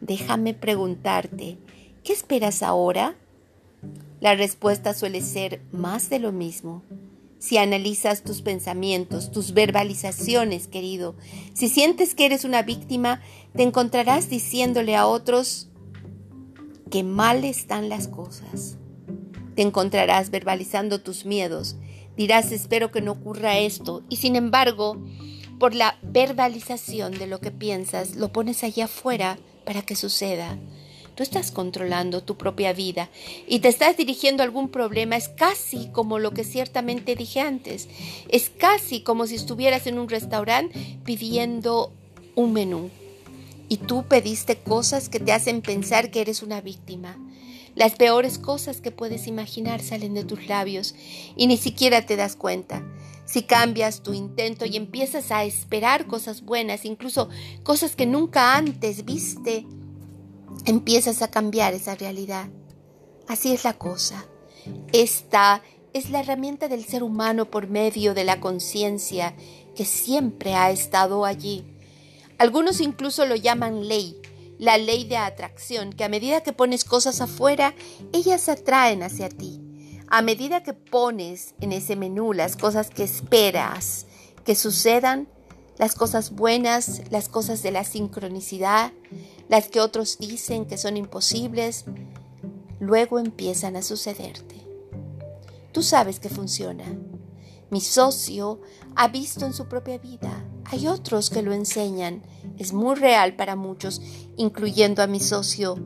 déjame 0.00 0.54
preguntarte, 0.54 1.58
¿qué 2.04 2.12
esperas 2.12 2.62
ahora? 2.62 3.16
La 4.20 4.34
respuesta 4.34 4.94
suele 4.94 5.20
ser 5.20 5.60
más 5.72 6.08
de 6.08 6.18
lo 6.18 6.32
mismo. 6.32 6.82
Si 7.38 7.58
analizas 7.58 8.22
tus 8.22 8.40
pensamientos, 8.40 9.30
tus 9.30 9.52
verbalizaciones, 9.52 10.68
querido, 10.68 11.16
si 11.52 11.68
sientes 11.68 12.14
que 12.14 12.24
eres 12.24 12.44
una 12.44 12.62
víctima, 12.62 13.20
te 13.54 13.62
encontrarás 13.62 14.30
diciéndole 14.30 14.96
a 14.96 15.06
otros 15.06 15.68
que 16.90 17.02
mal 17.02 17.44
están 17.44 17.88
las 17.88 18.08
cosas. 18.08 18.76
Te 19.54 19.62
encontrarás 19.62 20.30
verbalizando 20.30 21.00
tus 21.00 21.24
miedos. 21.24 21.76
Dirás, 22.16 22.52
espero 22.52 22.90
que 22.90 23.00
no 23.00 23.12
ocurra 23.12 23.58
esto. 23.58 24.02
Y 24.08 24.16
sin 24.16 24.36
embargo, 24.36 25.02
por 25.58 25.74
la 25.74 25.98
verbalización 26.02 27.12
de 27.12 27.26
lo 27.26 27.40
que 27.40 27.50
piensas, 27.50 28.16
lo 28.16 28.32
pones 28.32 28.62
allá 28.62 28.84
afuera 28.84 29.38
para 29.64 29.82
que 29.82 29.96
suceda. 29.96 30.58
Tú 31.14 31.22
estás 31.22 31.50
controlando 31.50 32.22
tu 32.22 32.36
propia 32.36 32.74
vida 32.74 33.08
y 33.48 33.60
te 33.60 33.68
estás 33.68 33.96
dirigiendo 33.96 34.42
a 34.42 34.46
algún 34.46 34.68
problema. 34.68 35.16
Es 35.16 35.30
casi 35.30 35.88
como 35.88 36.18
lo 36.18 36.32
que 36.32 36.44
ciertamente 36.44 37.16
dije 37.16 37.40
antes. 37.40 37.88
Es 38.28 38.50
casi 38.50 39.00
como 39.00 39.26
si 39.26 39.34
estuvieras 39.34 39.86
en 39.86 39.98
un 39.98 40.10
restaurante 40.10 40.98
pidiendo 41.04 41.90
un 42.34 42.52
menú 42.52 42.90
y 43.68 43.78
tú 43.78 44.04
pediste 44.06 44.58
cosas 44.58 45.08
que 45.08 45.20
te 45.20 45.32
hacen 45.32 45.62
pensar 45.62 46.10
que 46.10 46.20
eres 46.20 46.42
una 46.42 46.60
víctima. 46.60 47.16
Las 47.74 47.94
peores 47.94 48.38
cosas 48.38 48.80
que 48.80 48.90
puedes 48.90 49.26
imaginar 49.26 49.82
salen 49.82 50.14
de 50.14 50.24
tus 50.24 50.46
labios 50.48 50.94
y 51.36 51.46
ni 51.46 51.58
siquiera 51.58 52.06
te 52.06 52.16
das 52.16 52.34
cuenta. 52.34 52.82
Si 53.26 53.42
cambias 53.42 54.02
tu 54.02 54.14
intento 54.14 54.64
y 54.64 54.76
empiezas 54.76 55.30
a 55.30 55.44
esperar 55.44 56.06
cosas 56.06 56.42
buenas, 56.42 56.84
incluso 56.84 57.28
cosas 57.64 57.96
que 57.96 58.06
nunca 58.06 58.56
antes 58.56 59.04
viste, 59.04 59.66
empiezas 60.64 61.22
a 61.22 61.30
cambiar 61.30 61.74
esa 61.74 61.94
realidad. 61.96 62.48
Así 63.28 63.52
es 63.52 63.64
la 63.64 63.74
cosa. 63.74 64.24
Esta 64.92 65.62
es 65.92 66.10
la 66.10 66.20
herramienta 66.20 66.68
del 66.68 66.84
ser 66.84 67.02
humano 67.02 67.50
por 67.50 67.68
medio 67.68 68.14
de 68.14 68.24
la 68.24 68.40
conciencia 68.40 69.34
que 69.74 69.84
siempre 69.84 70.54
ha 70.54 70.70
estado 70.70 71.24
allí. 71.24 71.75
Algunos 72.38 72.80
incluso 72.80 73.24
lo 73.26 73.36
llaman 73.36 73.88
ley, 73.88 74.20
la 74.58 74.78
ley 74.78 75.04
de 75.04 75.16
atracción, 75.16 75.92
que 75.92 76.04
a 76.04 76.08
medida 76.08 76.42
que 76.42 76.52
pones 76.52 76.84
cosas 76.84 77.20
afuera, 77.20 77.74
ellas 78.12 78.48
atraen 78.48 79.02
hacia 79.02 79.28
ti. 79.28 79.62
A 80.08 80.22
medida 80.22 80.62
que 80.62 80.72
pones 80.72 81.54
en 81.60 81.72
ese 81.72 81.96
menú 81.96 82.32
las 82.32 82.56
cosas 82.56 82.90
que 82.90 83.02
esperas 83.02 84.06
que 84.44 84.54
sucedan, 84.54 85.28
las 85.76 85.94
cosas 85.94 86.30
buenas, 86.30 87.02
las 87.10 87.28
cosas 87.28 87.62
de 87.62 87.72
la 87.72 87.84
sincronicidad, 87.84 88.92
las 89.48 89.68
que 89.68 89.80
otros 89.80 90.18
dicen 90.18 90.66
que 90.66 90.78
son 90.78 90.96
imposibles, 90.96 91.84
luego 92.78 93.18
empiezan 93.18 93.76
a 93.76 93.82
sucederte. 93.82 94.54
Tú 95.72 95.82
sabes 95.82 96.20
que 96.20 96.28
funciona. 96.28 96.84
Mi 97.70 97.80
socio 97.80 98.60
ha 98.94 99.08
visto 99.08 99.44
en 99.44 99.52
su 99.52 99.66
propia 99.66 99.98
vida. 99.98 100.44
Hay 100.70 100.88
otros 100.88 101.30
que 101.30 101.42
lo 101.42 101.52
enseñan. 101.52 102.22
Es 102.58 102.72
muy 102.72 102.96
real 102.96 103.36
para 103.36 103.56
muchos, 103.56 104.02
incluyendo 104.36 105.02
a 105.02 105.06
mi 105.06 105.20
socio, 105.20 105.78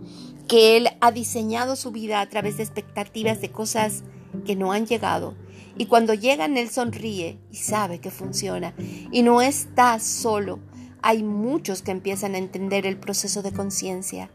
que 0.48 0.76
él 0.76 0.88
ha 1.00 1.12
diseñado 1.12 1.76
su 1.76 1.90
vida 1.90 2.20
a 2.20 2.28
través 2.28 2.56
de 2.56 2.64
expectativas 2.64 3.40
de 3.40 3.50
cosas 3.50 4.02
que 4.44 4.56
no 4.56 4.72
han 4.72 4.86
llegado 4.86 5.34
y 5.80 5.86
cuando 5.86 6.12
llegan 6.12 6.58
él 6.58 6.68
sonríe 6.68 7.38
y 7.50 7.56
sabe 7.56 8.00
que 8.00 8.10
funciona. 8.10 8.74
Y 9.10 9.22
no 9.22 9.40
está 9.40 9.98
solo. 9.98 10.58
Hay 11.00 11.22
muchos 11.22 11.80
que 11.80 11.90
empiezan 11.90 12.34
a 12.34 12.38
entender 12.38 12.84
el 12.84 12.98
proceso 12.98 13.40
de 13.40 13.52
conciencia, 13.52 14.30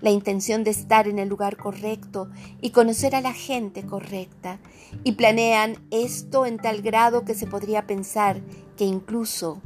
la 0.00 0.10
intención 0.10 0.64
de 0.64 0.72
estar 0.72 1.06
en 1.06 1.20
el 1.20 1.28
lugar 1.28 1.56
correcto 1.56 2.30
y 2.60 2.70
conocer 2.70 3.14
a 3.14 3.20
la 3.20 3.32
gente 3.32 3.86
correcta. 3.86 4.58
Y 5.04 5.12
planean 5.12 5.76
esto 5.92 6.46
en 6.46 6.56
tal 6.56 6.82
grado 6.82 7.24
que 7.24 7.34
se 7.34 7.46
podría 7.46 7.86
pensar 7.86 8.42
que 8.76 8.84
incluso 8.84 9.60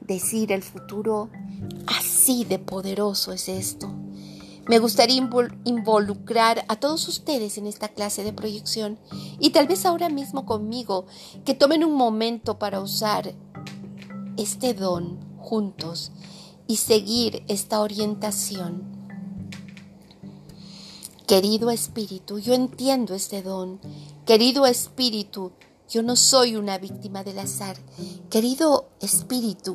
decir 0.00 0.52
el 0.52 0.62
futuro, 0.62 1.30
así 1.86 2.44
de 2.44 2.58
poderoso 2.58 3.32
es 3.32 3.48
esto. 3.48 3.92
Me 4.68 4.80
gustaría 4.80 5.16
involucrar 5.64 6.64
a 6.66 6.76
todos 6.76 7.06
ustedes 7.06 7.56
en 7.56 7.66
esta 7.66 7.88
clase 7.88 8.24
de 8.24 8.32
proyección 8.32 8.98
y 9.38 9.50
tal 9.50 9.68
vez 9.68 9.86
ahora 9.86 10.08
mismo 10.08 10.44
conmigo 10.44 11.06
que 11.44 11.54
tomen 11.54 11.84
un 11.84 11.94
momento 11.94 12.58
para 12.58 12.80
usar 12.80 13.32
este 14.36 14.74
don 14.74 15.20
juntos 15.38 16.10
y 16.66 16.76
seguir 16.76 17.44
esta 17.46 17.80
orientación. 17.80 18.82
Querido 21.28 21.70
Espíritu, 21.70 22.38
yo 22.38 22.54
entiendo 22.54 23.14
este 23.14 23.42
don. 23.42 23.80
Querido 24.26 24.66
Espíritu, 24.66 25.52
yo 25.88 26.02
no 26.02 26.16
soy 26.16 26.56
una 26.56 26.78
víctima 26.78 27.22
del 27.22 27.38
azar. 27.38 27.76
Querido 28.30 28.88
Espíritu, 29.00 29.74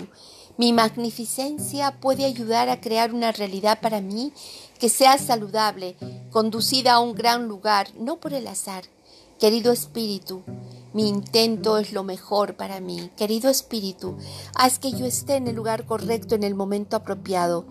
mi 0.58 0.74
magnificencia 0.74 2.00
puede 2.00 2.26
ayudar 2.26 2.70
a 2.70 2.82
crear 2.82 3.14
una 3.14 3.32
realidad 3.32 3.80
para 3.82 4.02
mí 4.02 4.34
que 4.80 4.90
sea 4.90 5.18
saludable, 5.18 5.96
conducida 6.32 6.94
a 6.94 7.00
un 7.00 7.16
gran 7.16 7.48
lugar, 7.48 7.88
no 7.98 8.20
por 8.20 8.34
el 8.34 8.48
azar. 8.48 8.84
Querido 9.40 9.72
Espíritu, 9.72 10.44
mi 10.94 11.08
intento 11.08 11.78
es 11.78 11.94
lo 11.94 12.04
mejor 12.04 12.56
para 12.58 12.82
mí. 12.82 13.10
Querido 13.16 13.50
Espíritu, 13.50 14.18
haz 14.54 14.78
que 14.78 14.92
yo 14.92 15.06
esté 15.06 15.36
en 15.36 15.48
el 15.48 15.56
lugar 15.56 15.86
correcto 15.86 16.36
en 16.36 16.44
el 16.44 16.54
momento 16.54 16.98
apropiado. 16.98 17.66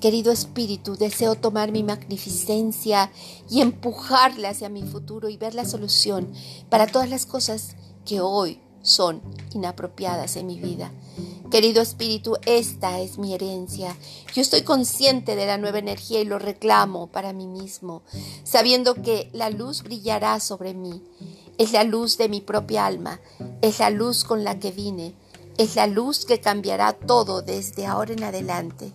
Querido 0.00 0.32
Espíritu, 0.32 0.96
deseo 0.96 1.36
tomar 1.36 1.70
mi 1.70 1.84
magnificencia 1.84 3.10
y 3.48 3.60
empujarla 3.60 4.50
hacia 4.50 4.68
mi 4.68 4.82
futuro 4.82 5.28
y 5.28 5.36
ver 5.36 5.54
la 5.54 5.64
solución 5.64 6.32
para 6.68 6.88
todas 6.88 7.08
las 7.08 7.26
cosas 7.26 7.76
que 8.04 8.20
hoy 8.20 8.60
son 8.84 9.22
inapropiadas 9.54 10.36
en 10.36 10.46
mi 10.46 10.60
vida. 10.60 10.92
Querido 11.50 11.82
Espíritu, 11.82 12.36
esta 12.46 13.00
es 13.00 13.18
mi 13.18 13.34
herencia. 13.34 13.96
Yo 14.34 14.42
estoy 14.42 14.62
consciente 14.62 15.36
de 15.36 15.46
la 15.46 15.58
nueva 15.58 15.78
energía 15.78 16.20
y 16.20 16.24
lo 16.24 16.38
reclamo 16.38 17.06
para 17.08 17.32
mí 17.32 17.46
mismo, 17.46 18.02
sabiendo 18.44 18.94
que 18.94 19.30
la 19.32 19.50
luz 19.50 19.82
brillará 19.82 20.40
sobre 20.40 20.74
mí. 20.74 21.02
Es 21.56 21.72
la 21.72 21.84
luz 21.84 22.18
de 22.18 22.28
mi 22.28 22.40
propia 22.40 22.86
alma, 22.86 23.20
es 23.62 23.78
la 23.78 23.90
luz 23.90 24.24
con 24.24 24.42
la 24.42 24.58
que 24.58 24.72
vine, 24.72 25.14
es 25.56 25.76
la 25.76 25.86
luz 25.86 26.24
que 26.24 26.40
cambiará 26.40 26.92
todo 26.92 27.40
desde 27.42 27.86
ahora 27.86 28.12
en 28.12 28.24
adelante. 28.24 28.92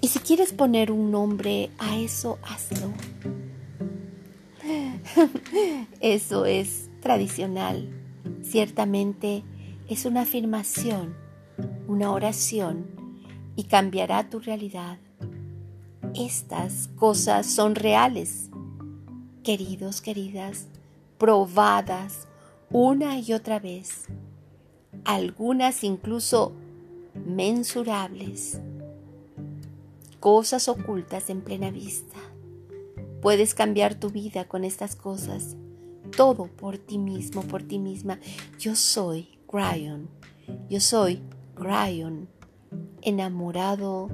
Y 0.00 0.08
si 0.08 0.18
quieres 0.18 0.52
poner 0.52 0.90
un 0.90 1.10
nombre 1.12 1.70
a 1.78 1.96
eso, 1.96 2.38
hazlo. 2.42 2.92
Eso 6.00 6.46
es 6.46 6.88
tradicional 7.00 8.03
Ciertamente 8.44 9.42
es 9.88 10.04
una 10.04 10.22
afirmación, 10.22 11.14
una 11.88 12.12
oración 12.12 12.86
y 13.56 13.64
cambiará 13.64 14.28
tu 14.28 14.38
realidad. 14.38 14.98
Estas 16.14 16.88
cosas 16.96 17.46
son 17.46 17.74
reales. 17.74 18.50
Queridos, 19.42 20.00
queridas, 20.02 20.66
probadas 21.18 22.28
una 22.70 23.18
y 23.18 23.32
otra 23.32 23.58
vez, 23.58 24.06
algunas 25.04 25.82
incluso 25.82 26.52
mensurables, 27.26 28.60
cosas 30.20 30.68
ocultas 30.68 31.30
en 31.30 31.40
plena 31.40 31.70
vista. 31.70 32.18
Puedes 33.22 33.54
cambiar 33.54 33.94
tu 33.94 34.10
vida 34.10 34.46
con 34.46 34.64
estas 34.64 34.96
cosas, 34.96 35.56
todo 36.16 36.46
por 36.46 36.78
ti 36.78 36.98
mismo, 36.98 37.42
por 37.42 37.62
ti 37.62 37.78
misma. 37.78 38.18
Yo 38.58 38.74
soy 38.74 39.38
Cryon, 39.48 40.08
yo 40.68 40.80
soy 40.80 41.22
Cryon, 41.54 42.28
enamorado 43.02 44.10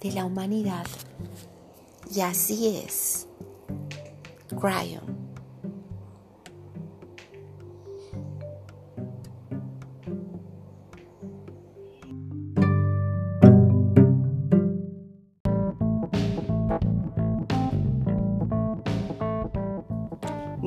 de 0.00 0.12
la 0.12 0.24
humanidad. 0.24 0.86
Y 2.14 2.20
así 2.20 2.76
es, 2.76 3.28
Cryon. 4.48 5.19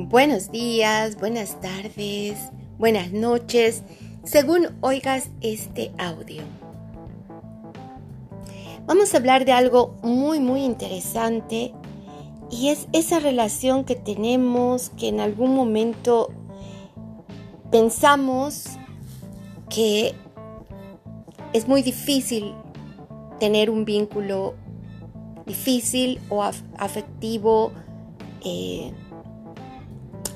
Buenos 0.08 0.50
días, 0.50 1.16
buenas 1.18 1.58
tardes, 1.62 2.36
buenas 2.78 3.12
noches, 3.12 3.82
según 4.22 4.68
oigas 4.82 5.30
este 5.40 5.92
audio. 5.96 6.42
Vamos 8.86 9.14
a 9.14 9.16
hablar 9.16 9.46
de 9.46 9.52
algo 9.52 9.96
muy, 10.02 10.40
muy 10.40 10.62
interesante 10.62 11.72
y 12.50 12.68
es 12.68 12.86
esa 12.92 13.18
relación 13.18 13.84
que 13.84 13.96
tenemos 13.96 14.90
que 14.90 15.08
en 15.08 15.20
algún 15.20 15.54
momento 15.54 16.30
pensamos 17.70 18.66
que 19.70 20.14
es 21.54 21.66
muy 21.66 21.80
difícil 21.80 22.52
tener 23.40 23.70
un 23.70 23.86
vínculo 23.86 24.54
difícil 25.46 26.20
o 26.28 26.42
afectivo. 26.42 27.72
Eh, 28.44 28.92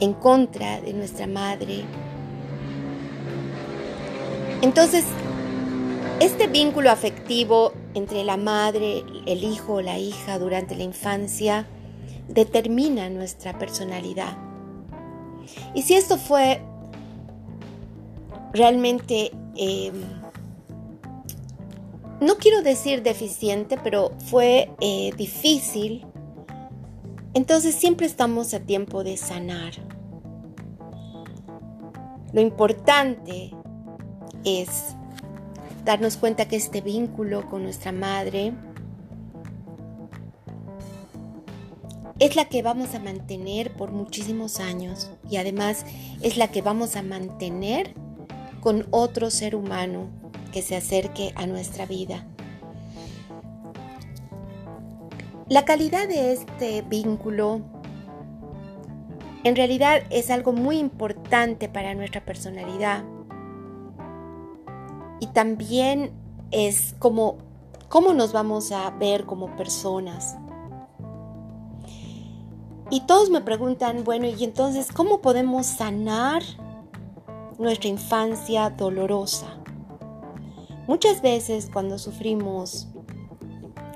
en 0.01 0.13
contra 0.15 0.81
de 0.81 0.93
nuestra 0.93 1.27
madre. 1.27 1.85
Entonces, 4.63 5.05
este 6.21 6.49
vínculo 6.49 6.91
afectivo 6.91 7.73
entre 7.95 8.25
la 8.25 8.37
madre, 8.37 9.05
el 9.27 9.45
hijo 9.45 9.75
o 9.75 9.81
la 9.81 9.99
hija 9.99 10.39
durante 10.39 10.75
la 10.75 10.83
infancia 10.83 11.67
determina 12.29 13.09
nuestra 13.09 13.59
personalidad. 13.59 14.37
Y 15.75 15.83
si 15.83 15.95
esto 15.95 16.19
fue 16.19 16.61
realmente, 18.53 19.31
em, 19.57 20.03
no 22.21 22.37
quiero 22.37 22.63
decir 22.63 23.03
deficiente, 23.03 23.79
pero 23.83 24.13
fue 24.27 24.71
eh, 24.81 25.13
difícil 25.17 26.05
entonces 27.35 27.75
siempre 27.75 28.07
estamos 28.07 28.55
a 28.55 28.61
tiempo 28.61 29.05
de 29.05 29.17
sanar. 29.17 29.75
Lo 32.33 32.41
importante 32.41 33.53
es 34.45 34.95
darnos 35.85 36.17
cuenta 36.17 36.49
que 36.49 36.57
este 36.57 36.81
vínculo 36.81 37.49
con 37.49 37.63
nuestra 37.63 37.93
madre 37.93 38.53
es 42.19 42.37
la 42.37 42.47
que 42.47 42.63
vamos 42.63 42.95
a 42.95 42.99
mantener 42.99 43.73
por 43.73 43.93
muchísimos 43.93 44.61
años 44.61 45.11
y 45.31 45.37
además 45.37 45.87
es 46.21 46.37
la 46.37 46.49
que 46.49 46.63
vamos 46.63 46.97
a 46.97 47.03
mantener 47.03 47.95
con 48.61 48.87
otro 48.91 49.31
ser 49.31 49.55
humano 49.55 50.11
que 50.53 50.63
se 50.63 50.77
acerque 50.77 51.33
a 51.37 51.47
nuestra 51.47 51.87
vida. 51.87 52.27
La 55.49 55.65
calidad 55.65 56.07
de 56.07 56.33
este 56.33 56.83
vínculo 56.83 57.63
en 59.45 59.57
realidad 59.57 60.03
es 60.11 60.31
algo 60.31 60.53
muy 60.53 60.77
importante 60.77 61.71
para 61.71 61.95
nuestra 61.95 62.23
personalidad. 62.23 63.03
Y 65.21 65.29
también 65.29 66.13
es 66.51 66.95
como 66.99 67.39
cómo 67.89 68.13
nos 68.13 68.35
vamos 68.35 68.73
a 68.73 68.91
ver 68.91 69.25
como 69.25 69.57
personas. 69.57 70.37
Y 72.91 73.07
todos 73.07 73.31
me 73.31 73.41
preguntan, 73.41 74.05
bueno, 74.05 74.27
¿y 74.27 74.45
entonces 74.45 74.93
cómo 74.93 75.23
podemos 75.23 75.65
sanar 75.67 76.43
nuestra 77.59 77.89
infancia 77.89 78.69
dolorosa? 78.69 79.47
Muchas 80.87 81.23
veces 81.23 81.71
cuando 81.73 81.99
sufrimos 81.99 82.89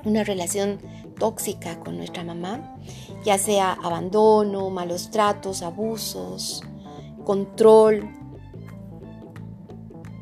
una 0.03 0.23
relación 0.23 0.79
tóxica 1.13 1.79
con 1.79 1.97
nuestra 1.97 2.23
mamá, 2.23 2.77
ya 3.23 3.37
sea 3.37 3.73
abandono, 3.73 4.69
malos 4.69 5.11
tratos, 5.11 5.61
abusos, 5.61 6.61
control. 7.23 8.09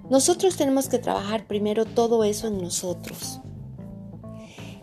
Nosotros 0.09 0.57
tenemos 0.57 0.89
que 0.89 0.99
trabajar 0.99 1.47
primero 1.47 1.85
todo 1.85 2.23
eso 2.23 2.47
en 2.47 2.61
nosotros. 2.61 3.41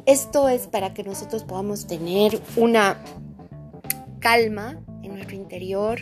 Esto 0.06 0.48
es 0.48 0.66
para 0.66 0.94
que 0.94 1.04
nosotros 1.04 1.44
podamos 1.44 1.86
tener 1.86 2.40
una 2.56 3.02
calma 4.20 4.78
en 5.02 5.14
nuestro 5.14 5.36
interior 5.36 6.00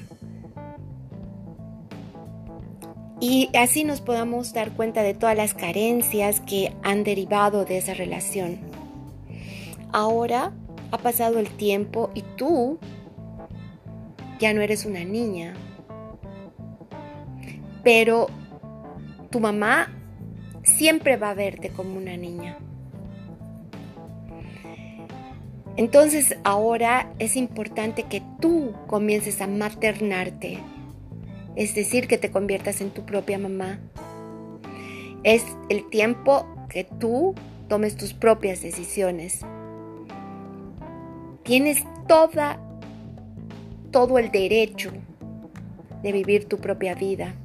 y 3.21 3.49
así 3.57 3.85
nos 3.85 4.01
podamos 4.01 4.53
dar 4.53 4.73
cuenta 4.73 5.03
de 5.03 5.15
todas 5.15 5.37
las 5.37 5.55
carencias 5.55 6.41
que 6.41 6.75
han 6.83 7.03
derivado 7.03 7.65
de 7.65 7.79
esa 7.79 7.95
relación. 7.95 8.76
Ahora 9.97 10.53
ha 10.91 10.99
pasado 10.99 11.39
el 11.39 11.49
tiempo 11.49 12.11
y 12.13 12.21
tú 12.21 12.79
ya 14.39 14.53
no 14.53 14.61
eres 14.61 14.85
una 14.85 15.03
niña. 15.05 15.55
Pero 17.83 18.27
tu 19.31 19.41
mamá 19.41 19.89
siempre 20.65 21.17
va 21.17 21.31
a 21.31 21.35
verte 21.35 21.71
como 21.71 21.97
una 21.97 22.15
niña. 22.19 22.59
Entonces 25.79 26.37
ahora 26.45 27.11
es 27.19 27.35
importante 27.35 28.03
que 28.03 28.23
tú 28.39 28.75
comiences 28.89 29.41
a 29.41 29.47
maternarte, 29.47 30.59
es 31.55 31.75
decir, 31.75 32.07
que 32.07 32.19
te 32.19 32.31
conviertas 32.31 32.83
en 32.83 32.91
tu 32.91 33.07
propia 33.07 33.39
mamá. 33.39 33.79
Es 35.23 35.43
el 35.71 35.89
tiempo 35.89 36.47
que 36.69 36.85
tú 36.85 37.35
tomes 37.67 37.97
tus 37.97 38.13
propias 38.13 38.61
decisiones. 38.61 39.41
Tienes 41.47 41.85
toda, 42.09 42.59
todo 43.93 44.19
el 44.19 44.33
derecho 44.33 44.91
de 46.03 46.11
vivir 46.11 46.49
tu 46.49 46.59
propia 46.59 46.97
vida. 46.97 47.37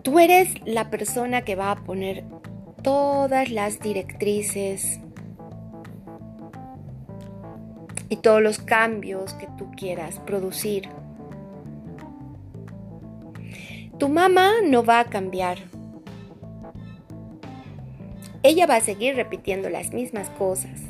Tú 0.00 0.18
eres 0.18 0.54
la 0.64 0.88
persona 0.88 1.42
que 1.42 1.54
va 1.54 1.70
a 1.70 1.84
poner 1.84 2.24
todas 2.82 3.50
las 3.50 3.78
directrices 3.80 5.00
y 8.08 8.16
todos 8.16 8.40
los 8.40 8.58
cambios 8.58 9.34
que 9.34 9.48
tú 9.58 9.70
quieras 9.76 10.18
producir. 10.20 10.88
Tu 13.98 14.08
mamá 14.08 14.52
no 14.64 14.82
va 14.82 15.00
a 15.00 15.04
cambiar 15.04 15.58
ella 18.46 18.66
va 18.66 18.76
a 18.76 18.80
seguir 18.80 19.16
repitiendo 19.16 19.68
las 19.68 19.92
mismas 19.92 20.30
cosas 20.30 20.80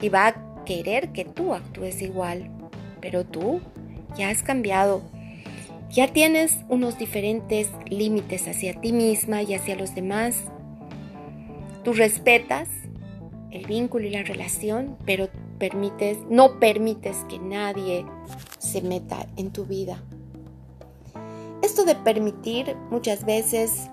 y 0.00 0.08
va 0.08 0.28
a 0.28 0.64
querer 0.64 1.10
que 1.10 1.24
tú 1.24 1.54
actúes 1.54 2.00
igual. 2.02 2.50
Pero 3.00 3.24
tú 3.24 3.60
ya 4.16 4.30
has 4.30 4.42
cambiado. 4.42 5.02
Ya 5.90 6.12
tienes 6.12 6.56
unos 6.68 6.98
diferentes 6.98 7.70
límites 7.88 8.48
hacia 8.48 8.80
ti 8.80 8.92
misma 8.92 9.42
y 9.42 9.54
hacia 9.54 9.76
los 9.76 9.94
demás. 9.94 10.36
Tú 11.82 11.92
respetas 11.92 12.68
el 13.50 13.66
vínculo 13.66 14.06
y 14.06 14.10
la 14.10 14.22
relación, 14.22 14.96
pero 15.04 15.28
permites, 15.58 16.18
no 16.28 16.58
permites 16.58 17.16
que 17.28 17.38
nadie 17.38 18.04
se 18.58 18.82
meta 18.82 19.26
en 19.36 19.52
tu 19.52 19.64
vida. 19.66 20.02
Esto 21.62 21.84
de 21.84 21.94
permitir 21.94 22.76
muchas 22.90 23.24
veces 23.24 23.90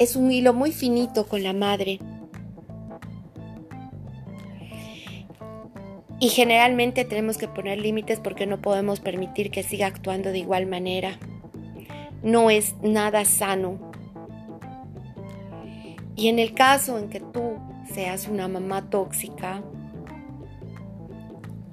es 0.00 0.16
un 0.16 0.32
hilo 0.32 0.54
muy 0.54 0.72
finito 0.72 1.26
con 1.26 1.42
la 1.42 1.52
madre. 1.52 2.00
Y 6.18 6.30
generalmente 6.30 7.04
tenemos 7.04 7.36
que 7.36 7.48
poner 7.48 7.78
límites 7.78 8.18
porque 8.18 8.46
no 8.46 8.62
podemos 8.62 8.98
permitir 8.98 9.50
que 9.50 9.62
siga 9.62 9.86
actuando 9.86 10.32
de 10.32 10.38
igual 10.38 10.66
manera. 10.66 11.18
No 12.22 12.48
es 12.48 12.74
nada 12.82 13.26
sano. 13.26 13.92
Y 16.16 16.28
en 16.28 16.38
el 16.38 16.54
caso 16.54 16.98
en 16.98 17.10
que 17.10 17.20
tú 17.20 17.58
seas 17.92 18.26
una 18.26 18.48
mamá 18.48 18.88
tóxica, 18.88 19.62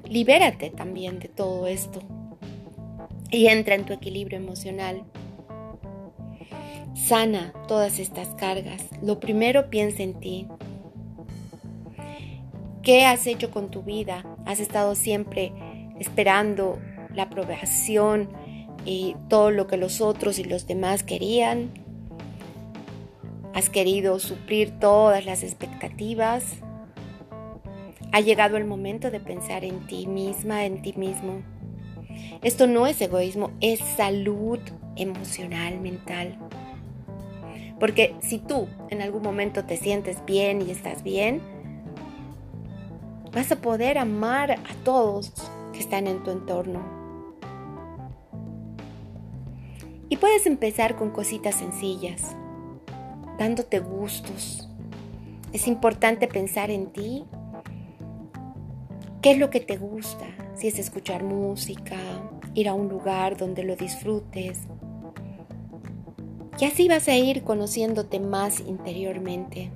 libérate 0.05 0.69
también 0.69 1.19
de 1.19 1.29
todo 1.29 1.65
esto 1.65 2.01
y 3.31 3.47
entra 3.47 3.75
en 3.75 3.85
tu 3.85 3.93
equilibrio 3.93 4.37
emocional. 4.37 5.03
Sana 7.05 7.53
todas 7.67 7.99
estas 7.99 8.29
cargas. 8.29 8.83
Lo 9.01 9.19
primero 9.19 9.69
piensa 9.69 10.03
en 10.03 10.19
ti. 10.19 10.47
¿Qué 12.81 13.05
has 13.05 13.27
hecho 13.27 13.51
con 13.51 13.69
tu 13.69 13.83
vida? 13.83 14.25
¿Has 14.45 14.59
estado 14.59 14.95
siempre 14.95 15.53
esperando 15.99 16.79
la 17.13 17.23
aprobación 17.23 18.29
y 18.83 19.15
todo 19.29 19.51
lo 19.51 19.67
que 19.67 19.77
los 19.77 20.01
otros 20.01 20.39
y 20.39 20.43
los 20.43 20.67
demás 20.67 21.03
querían? 21.03 21.69
¿Has 23.53 23.69
querido 23.69 24.19
suplir 24.19 24.79
todas 24.79 25.25
las 25.25 25.43
expectativas? 25.43 26.57
Ha 28.11 28.21
llegado 28.21 28.57
el 28.57 28.65
momento 28.65 29.11
de 29.11 29.19
pensar 29.19 29.63
en 29.63 29.85
ti 29.87 30.07
misma, 30.07 30.65
en 30.65 30.81
ti 30.81 30.93
mismo. 30.93 31.41
Esto 32.41 32.67
no 32.67 32.87
es 32.87 32.99
egoísmo, 33.01 33.51
es 33.61 33.79
salud 33.79 34.59
emocional, 34.95 35.79
mental. 35.79 36.37
Porque 37.79 38.15
si 38.21 38.39
tú 38.39 38.67
en 38.89 39.01
algún 39.01 39.21
momento 39.21 39.65
te 39.65 39.77
sientes 39.77 40.23
bien 40.25 40.61
y 40.61 40.71
estás 40.71 41.03
bien, 41.03 41.41
vas 43.33 43.51
a 43.51 43.57
poder 43.57 43.97
amar 43.97 44.51
a 44.51 44.83
todos 44.83 45.33
que 45.73 45.79
están 45.79 46.07
en 46.07 46.23
tu 46.23 46.31
entorno. 46.31 46.81
Y 50.09 50.17
puedes 50.17 50.45
empezar 50.45 50.95
con 50.95 51.11
cositas 51.11 51.55
sencillas, 51.55 52.35
dándote 53.37 53.79
gustos. 53.79 54.69
Es 55.53 55.67
importante 55.67 56.27
pensar 56.27 56.71
en 56.71 56.87
ti. 56.87 57.25
¿Qué 59.21 59.31
es 59.31 59.37
lo 59.37 59.49
que 59.49 59.59
te 59.59 59.77
gusta? 59.77 60.25
Si 60.55 60.67
es 60.67 60.79
escuchar 60.79 61.23
música, 61.23 61.97
ir 62.53 62.69
a 62.69 62.73
un 62.73 62.87
lugar 62.87 63.37
donde 63.37 63.63
lo 63.63 63.75
disfrutes, 63.75 64.61
y 66.59 66.65
así 66.65 66.87
vas 66.87 67.07
a 67.07 67.15
ir 67.15 67.43
conociéndote 67.43 68.19
más 68.19 68.61
interiormente. 68.61 69.71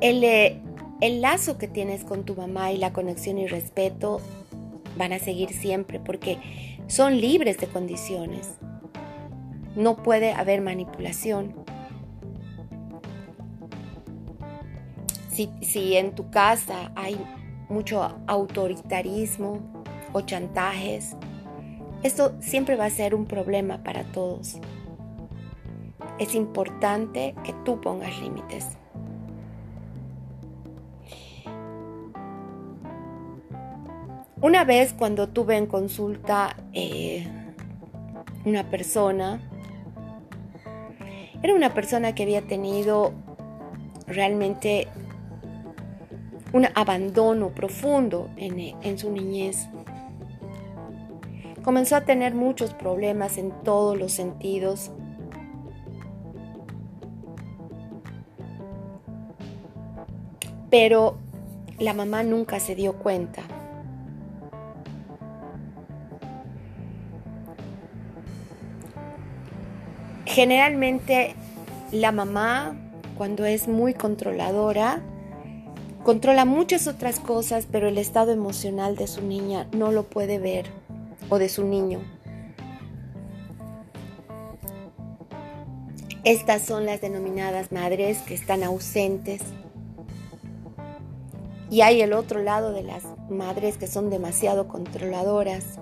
El, 0.00 0.24
eh, 0.24 0.60
el, 1.00 1.20
lazo 1.20 1.58
que 1.58 1.68
tienes 1.68 2.04
con 2.04 2.24
tu 2.24 2.34
mamá 2.34 2.72
y 2.72 2.78
la 2.78 2.92
conexión 2.92 3.38
y 3.38 3.46
respeto 3.46 4.20
van 4.96 5.12
a 5.12 5.18
seguir 5.18 5.50
siempre 5.50 6.00
porque 6.00 6.38
son 6.86 7.20
libres 7.20 7.58
de 7.58 7.66
condiciones. 7.66 8.54
No 9.76 9.96
puede 9.96 10.32
haber 10.32 10.62
manipulación. 10.62 11.54
Si, 15.30 15.50
si 15.62 15.96
en 15.96 16.14
tu 16.14 16.30
casa 16.30 16.92
hay 16.94 17.18
mucho 17.68 18.16
autoritarismo 18.26 19.60
o 20.12 20.20
chantajes, 20.20 21.16
esto 22.04 22.34
siempre 22.40 22.76
va 22.76 22.84
a 22.84 22.90
ser 22.90 23.14
un 23.14 23.24
problema 23.24 23.82
para 23.82 24.04
todos. 24.04 24.58
Es 26.18 26.34
importante 26.34 27.34
que 27.42 27.54
tú 27.64 27.80
pongas 27.80 28.20
límites. 28.20 28.76
Una 34.42 34.64
vez 34.64 34.92
cuando 34.92 35.30
tuve 35.30 35.56
en 35.56 35.66
consulta 35.66 36.54
eh, 36.74 37.26
una 38.44 38.68
persona, 38.68 39.40
era 41.42 41.54
una 41.54 41.72
persona 41.72 42.14
que 42.14 42.24
había 42.24 42.42
tenido 42.42 43.14
realmente 44.06 44.88
un 46.52 46.66
abandono 46.74 47.48
profundo 47.54 48.28
en, 48.36 48.60
en 48.60 48.98
su 48.98 49.10
niñez 49.10 49.70
comenzó 51.64 51.96
a 51.96 52.02
tener 52.02 52.34
muchos 52.34 52.74
problemas 52.74 53.38
en 53.38 53.50
todos 53.62 53.98
los 53.98 54.12
sentidos. 54.12 54.90
Pero 60.70 61.16
la 61.78 61.94
mamá 61.94 62.22
nunca 62.22 62.60
se 62.60 62.74
dio 62.74 62.94
cuenta. 62.94 63.42
Generalmente 70.26 71.34
la 71.92 72.10
mamá, 72.12 72.76
cuando 73.16 73.44
es 73.44 73.68
muy 73.68 73.94
controladora, 73.94 75.00
controla 76.02 76.44
muchas 76.44 76.88
otras 76.88 77.20
cosas, 77.20 77.66
pero 77.70 77.88
el 77.88 77.98
estado 77.98 78.32
emocional 78.32 78.96
de 78.96 79.06
su 79.06 79.22
niña 79.22 79.68
no 79.72 79.92
lo 79.92 80.02
puede 80.02 80.38
ver 80.38 80.83
o 81.28 81.38
de 81.38 81.48
su 81.48 81.64
niño. 81.64 82.00
Estas 86.24 86.62
son 86.62 86.86
las 86.86 87.02
denominadas 87.02 87.70
madres 87.70 88.22
que 88.22 88.32
están 88.32 88.62
ausentes. 88.62 89.42
Y 91.70 91.82
hay 91.82 92.00
el 92.00 92.14
otro 92.14 92.40
lado 92.40 92.72
de 92.72 92.82
las 92.82 93.02
madres 93.28 93.76
que 93.76 93.86
son 93.86 94.08
demasiado 94.08 94.66
controladoras, 94.66 95.78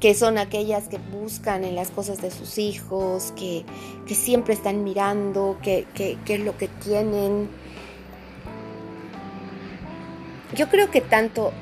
que 0.00 0.14
son 0.14 0.38
aquellas 0.38 0.88
que 0.88 0.96
buscan 0.96 1.64
en 1.64 1.74
las 1.74 1.90
cosas 1.90 2.22
de 2.22 2.30
sus 2.30 2.56
hijos, 2.56 3.32
que, 3.36 3.66
siempre 4.06 4.54
están 4.54 4.82
mirando 4.82 5.58
qué 5.62 5.86
es 6.26 6.40
lo 6.40 6.56
que 6.56 6.68
tienen. 6.68 7.50
Yo 10.54 10.70
creo 10.70 10.90
que 10.90 11.02
tanto 11.02 11.52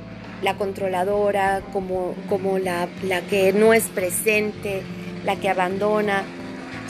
la 0.42 0.56
controladora, 0.56 1.62
como, 1.72 2.14
como 2.28 2.58
la, 2.58 2.88
la, 3.02 3.22
que 3.22 3.52
no 3.52 3.72
es 3.72 3.84
presente, 3.88 4.82
la 5.24 5.36
que 5.36 5.48
abandona, 5.48 6.24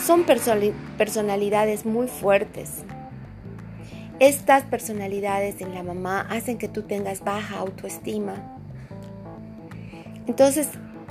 son 0.04 0.24
personalidades 0.24 1.87
muy 1.87 2.09
fuertes. 2.09 2.85
Estas 4.18 4.64
personalidades 4.64 5.61
en 5.61 5.74
la 5.74 5.82
mamá 5.82 6.26
hacen 6.30 6.59
que 6.59 6.68
tú 6.68 6.82
tengas 6.82 7.22
baja 7.22 7.59
autoestima. 7.59 8.59
Entonces 10.26 10.68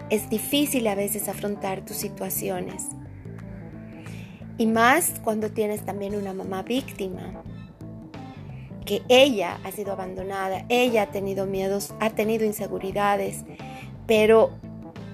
es 0.10 0.30
difícil 0.30 0.88
a 0.88 0.96
veces 0.96 1.30
afrontar 1.30 1.86
tus 1.86 1.98
situaciones. 1.98 2.88
Y 4.58 4.68
más 4.68 5.14
cuando 5.24 5.52
tienes 5.52 5.84
también 5.84 6.16
una 6.16 6.34
mamá 6.34 6.64
víctima 6.64 7.44
que 8.86 9.02
ella 9.10 9.60
ha 9.64 9.72
sido 9.72 9.92
abandonada, 9.94 10.66
ella 10.70 11.04
ha 11.04 11.08
tenido 11.08 11.48
miedos, 11.48 11.94
ha 12.00 12.12
tenido 12.12 12.46
inseguridades, 12.46 13.44
pero 14.06 14.52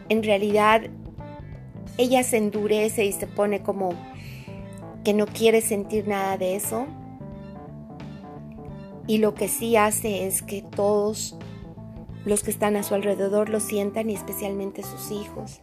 en 0.10 0.24
realidad 0.24 0.84
ella 1.98 2.24
se 2.24 2.38
endurece 2.38 3.06
y 3.06 3.14
se 3.14 3.28
pone 3.28 3.64
como 3.64 3.94
que 5.04 5.14
no 5.14 5.26
quiere 5.26 5.62
sentir 5.62 6.08
nada 6.08 6.38
de 6.38 6.56
eso. 6.56 6.86
Y 9.08 9.18
lo 9.18 9.34
que 9.34 9.48
sí 9.48 9.78
hace 9.78 10.28
es 10.28 10.42
que 10.42 10.62
todos 10.62 11.38
los 12.26 12.44
que 12.44 12.52
están 12.52 12.76
a 12.76 12.84
su 12.84 12.94
alrededor 12.94 13.50
lo 13.50 13.60
sientan 13.60 14.10
y 14.10 14.14
especialmente 14.14 14.84
sus 14.84 15.12
hijos. 15.12 15.62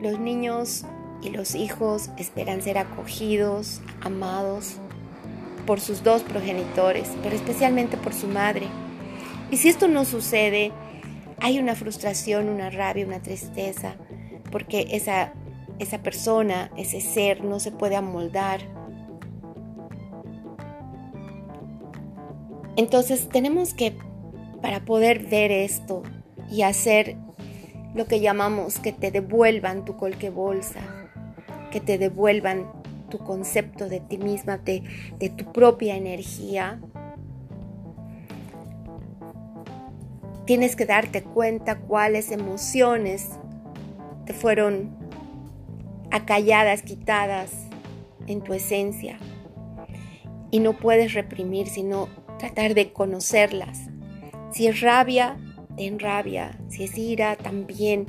Los 0.00 0.18
niños 0.18 0.84
y 1.22 1.30
los 1.30 1.54
hijos 1.54 2.10
esperan 2.18 2.62
ser 2.62 2.78
acogidos, 2.78 3.80
amados 4.00 4.80
por 5.66 5.80
sus 5.80 6.02
dos 6.02 6.22
progenitores, 6.22 7.10
pero 7.22 7.34
especialmente 7.34 7.96
por 7.96 8.12
su 8.12 8.26
madre. 8.28 8.66
Y 9.50 9.56
si 9.58 9.68
esto 9.68 9.88
no 9.88 10.04
sucede, 10.04 10.72
hay 11.40 11.58
una 11.58 11.74
frustración, 11.74 12.48
una 12.48 12.70
rabia, 12.70 13.06
una 13.06 13.20
tristeza, 13.20 13.96
porque 14.50 14.86
esa, 14.92 15.32
esa 15.78 16.02
persona, 16.02 16.70
ese 16.76 17.00
ser 17.00 17.44
no 17.44 17.60
se 17.60 17.72
puede 17.72 17.96
amoldar. 17.96 18.60
Entonces 22.76 23.28
tenemos 23.28 23.74
que, 23.74 23.96
para 24.60 24.84
poder 24.84 25.26
ver 25.26 25.50
esto 25.50 26.02
y 26.50 26.62
hacer 26.62 27.16
lo 27.94 28.06
que 28.06 28.20
llamamos 28.20 28.78
que 28.78 28.92
te 28.92 29.10
devuelvan 29.10 29.84
tu 29.84 29.96
colque 29.96 30.30
bolsa, 30.30 30.80
que 31.70 31.80
te 31.80 31.98
devuelvan 31.98 32.81
tu 33.12 33.18
concepto 33.18 33.90
de 33.90 34.00
ti 34.00 34.16
misma, 34.16 34.56
de, 34.56 34.82
de 35.18 35.28
tu 35.28 35.52
propia 35.52 35.96
energía. 35.96 36.80
Tienes 40.46 40.76
que 40.76 40.86
darte 40.86 41.22
cuenta 41.22 41.78
cuáles 41.78 42.32
emociones 42.32 43.32
te 44.24 44.32
fueron 44.32 44.96
acalladas, 46.10 46.80
quitadas 46.80 47.52
en 48.26 48.40
tu 48.40 48.54
esencia. 48.54 49.18
Y 50.50 50.60
no 50.60 50.72
puedes 50.72 51.12
reprimir, 51.12 51.66
sino 51.66 52.08
tratar 52.38 52.72
de 52.72 52.94
conocerlas. 52.94 53.78
Si 54.52 54.66
es 54.66 54.80
rabia, 54.80 55.36
ten 55.76 55.98
rabia. 55.98 56.58
Si 56.70 56.84
es 56.84 56.96
ira, 56.96 57.36
también. 57.36 58.06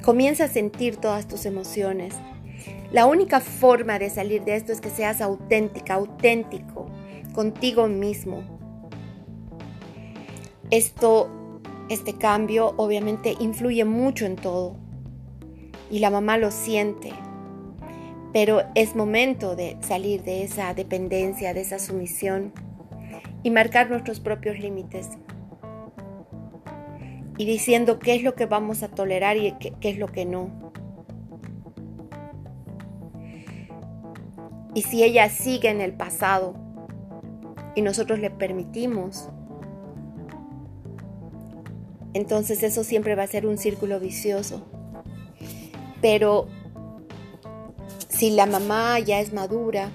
Comienza 0.00 0.44
a 0.44 0.48
sentir 0.48 0.96
todas 0.96 1.26
tus 1.26 1.44
emociones. 1.44 2.14
La 2.94 3.06
única 3.06 3.40
forma 3.40 3.98
de 3.98 4.08
salir 4.08 4.44
de 4.44 4.54
esto 4.54 4.70
es 4.70 4.80
que 4.80 4.88
seas 4.88 5.20
auténtica, 5.20 5.94
auténtico, 5.94 6.86
contigo 7.34 7.88
mismo. 7.88 8.44
Esto, 10.70 11.28
este 11.88 12.12
cambio 12.12 12.72
obviamente 12.76 13.34
influye 13.40 13.84
mucho 13.84 14.26
en 14.26 14.36
todo 14.36 14.76
y 15.90 15.98
la 15.98 16.10
mamá 16.10 16.38
lo 16.38 16.52
siente, 16.52 17.12
pero 18.32 18.62
es 18.76 18.94
momento 18.94 19.56
de 19.56 19.76
salir 19.80 20.22
de 20.22 20.44
esa 20.44 20.72
dependencia, 20.72 21.52
de 21.52 21.62
esa 21.62 21.80
sumisión 21.80 22.52
y 23.42 23.50
marcar 23.50 23.90
nuestros 23.90 24.20
propios 24.20 24.60
límites. 24.60 25.08
Y 27.38 27.44
diciendo 27.44 27.98
qué 27.98 28.14
es 28.14 28.22
lo 28.22 28.36
que 28.36 28.46
vamos 28.46 28.84
a 28.84 28.88
tolerar 28.88 29.36
y 29.36 29.50
qué, 29.58 29.72
qué 29.80 29.90
es 29.90 29.98
lo 29.98 30.06
que 30.06 30.24
no. 30.26 30.63
Y 34.74 34.82
si 34.82 35.04
ella 35.04 35.28
sigue 35.28 35.70
en 35.70 35.80
el 35.80 35.92
pasado 35.92 36.54
y 37.74 37.82
nosotros 37.82 38.18
le 38.18 38.30
permitimos, 38.30 39.28
entonces 42.12 42.62
eso 42.62 42.84
siempre 42.84 43.14
va 43.14 43.24
a 43.24 43.28
ser 43.28 43.46
un 43.46 43.58
círculo 43.58 44.00
vicioso. 44.00 44.62
Pero 46.00 46.48
si 48.08 48.30
la 48.30 48.46
mamá 48.46 48.98
ya 49.00 49.20
es 49.20 49.32
madura 49.32 49.90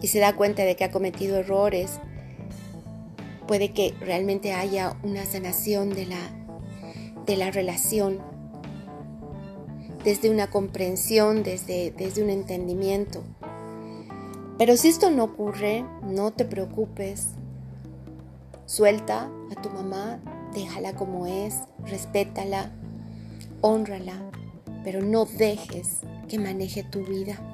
y 0.00 0.08
se 0.08 0.18
da 0.18 0.36
cuenta 0.36 0.64
de 0.64 0.76
que 0.76 0.84
ha 0.84 0.90
cometido 0.90 1.38
errores, 1.38 2.00
puede 3.46 3.72
que 3.72 3.94
realmente 4.00 4.52
haya 4.52 4.96
una 5.02 5.24
sanación 5.24 5.90
de 5.90 6.06
la, 6.06 6.18
de 7.26 7.36
la 7.36 7.50
relación, 7.50 8.20
desde 10.04 10.30
una 10.30 10.50
comprensión, 10.50 11.42
desde, 11.42 11.92
desde 11.96 12.22
un 12.22 12.30
entendimiento. 12.30 13.24
Pero 14.58 14.76
si 14.76 14.88
esto 14.88 15.10
no 15.10 15.24
ocurre, 15.24 15.84
no 16.02 16.32
te 16.32 16.44
preocupes. 16.44 17.30
Suelta 18.66 19.30
a 19.50 19.62
tu 19.62 19.70
mamá, 19.70 20.20
déjala 20.54 20.94
como 20.94 21.26
es, 21.26 21.54
respétala, 21.86 22.70
honrala, 23.60 24.30
pero 24.84 25.02
no 25.02 25.24
dejes 25.24 26.00
que 26.28 26.38
maneje 26.38 26.84
tu 26.84 27.04
vida. 27.04 27.53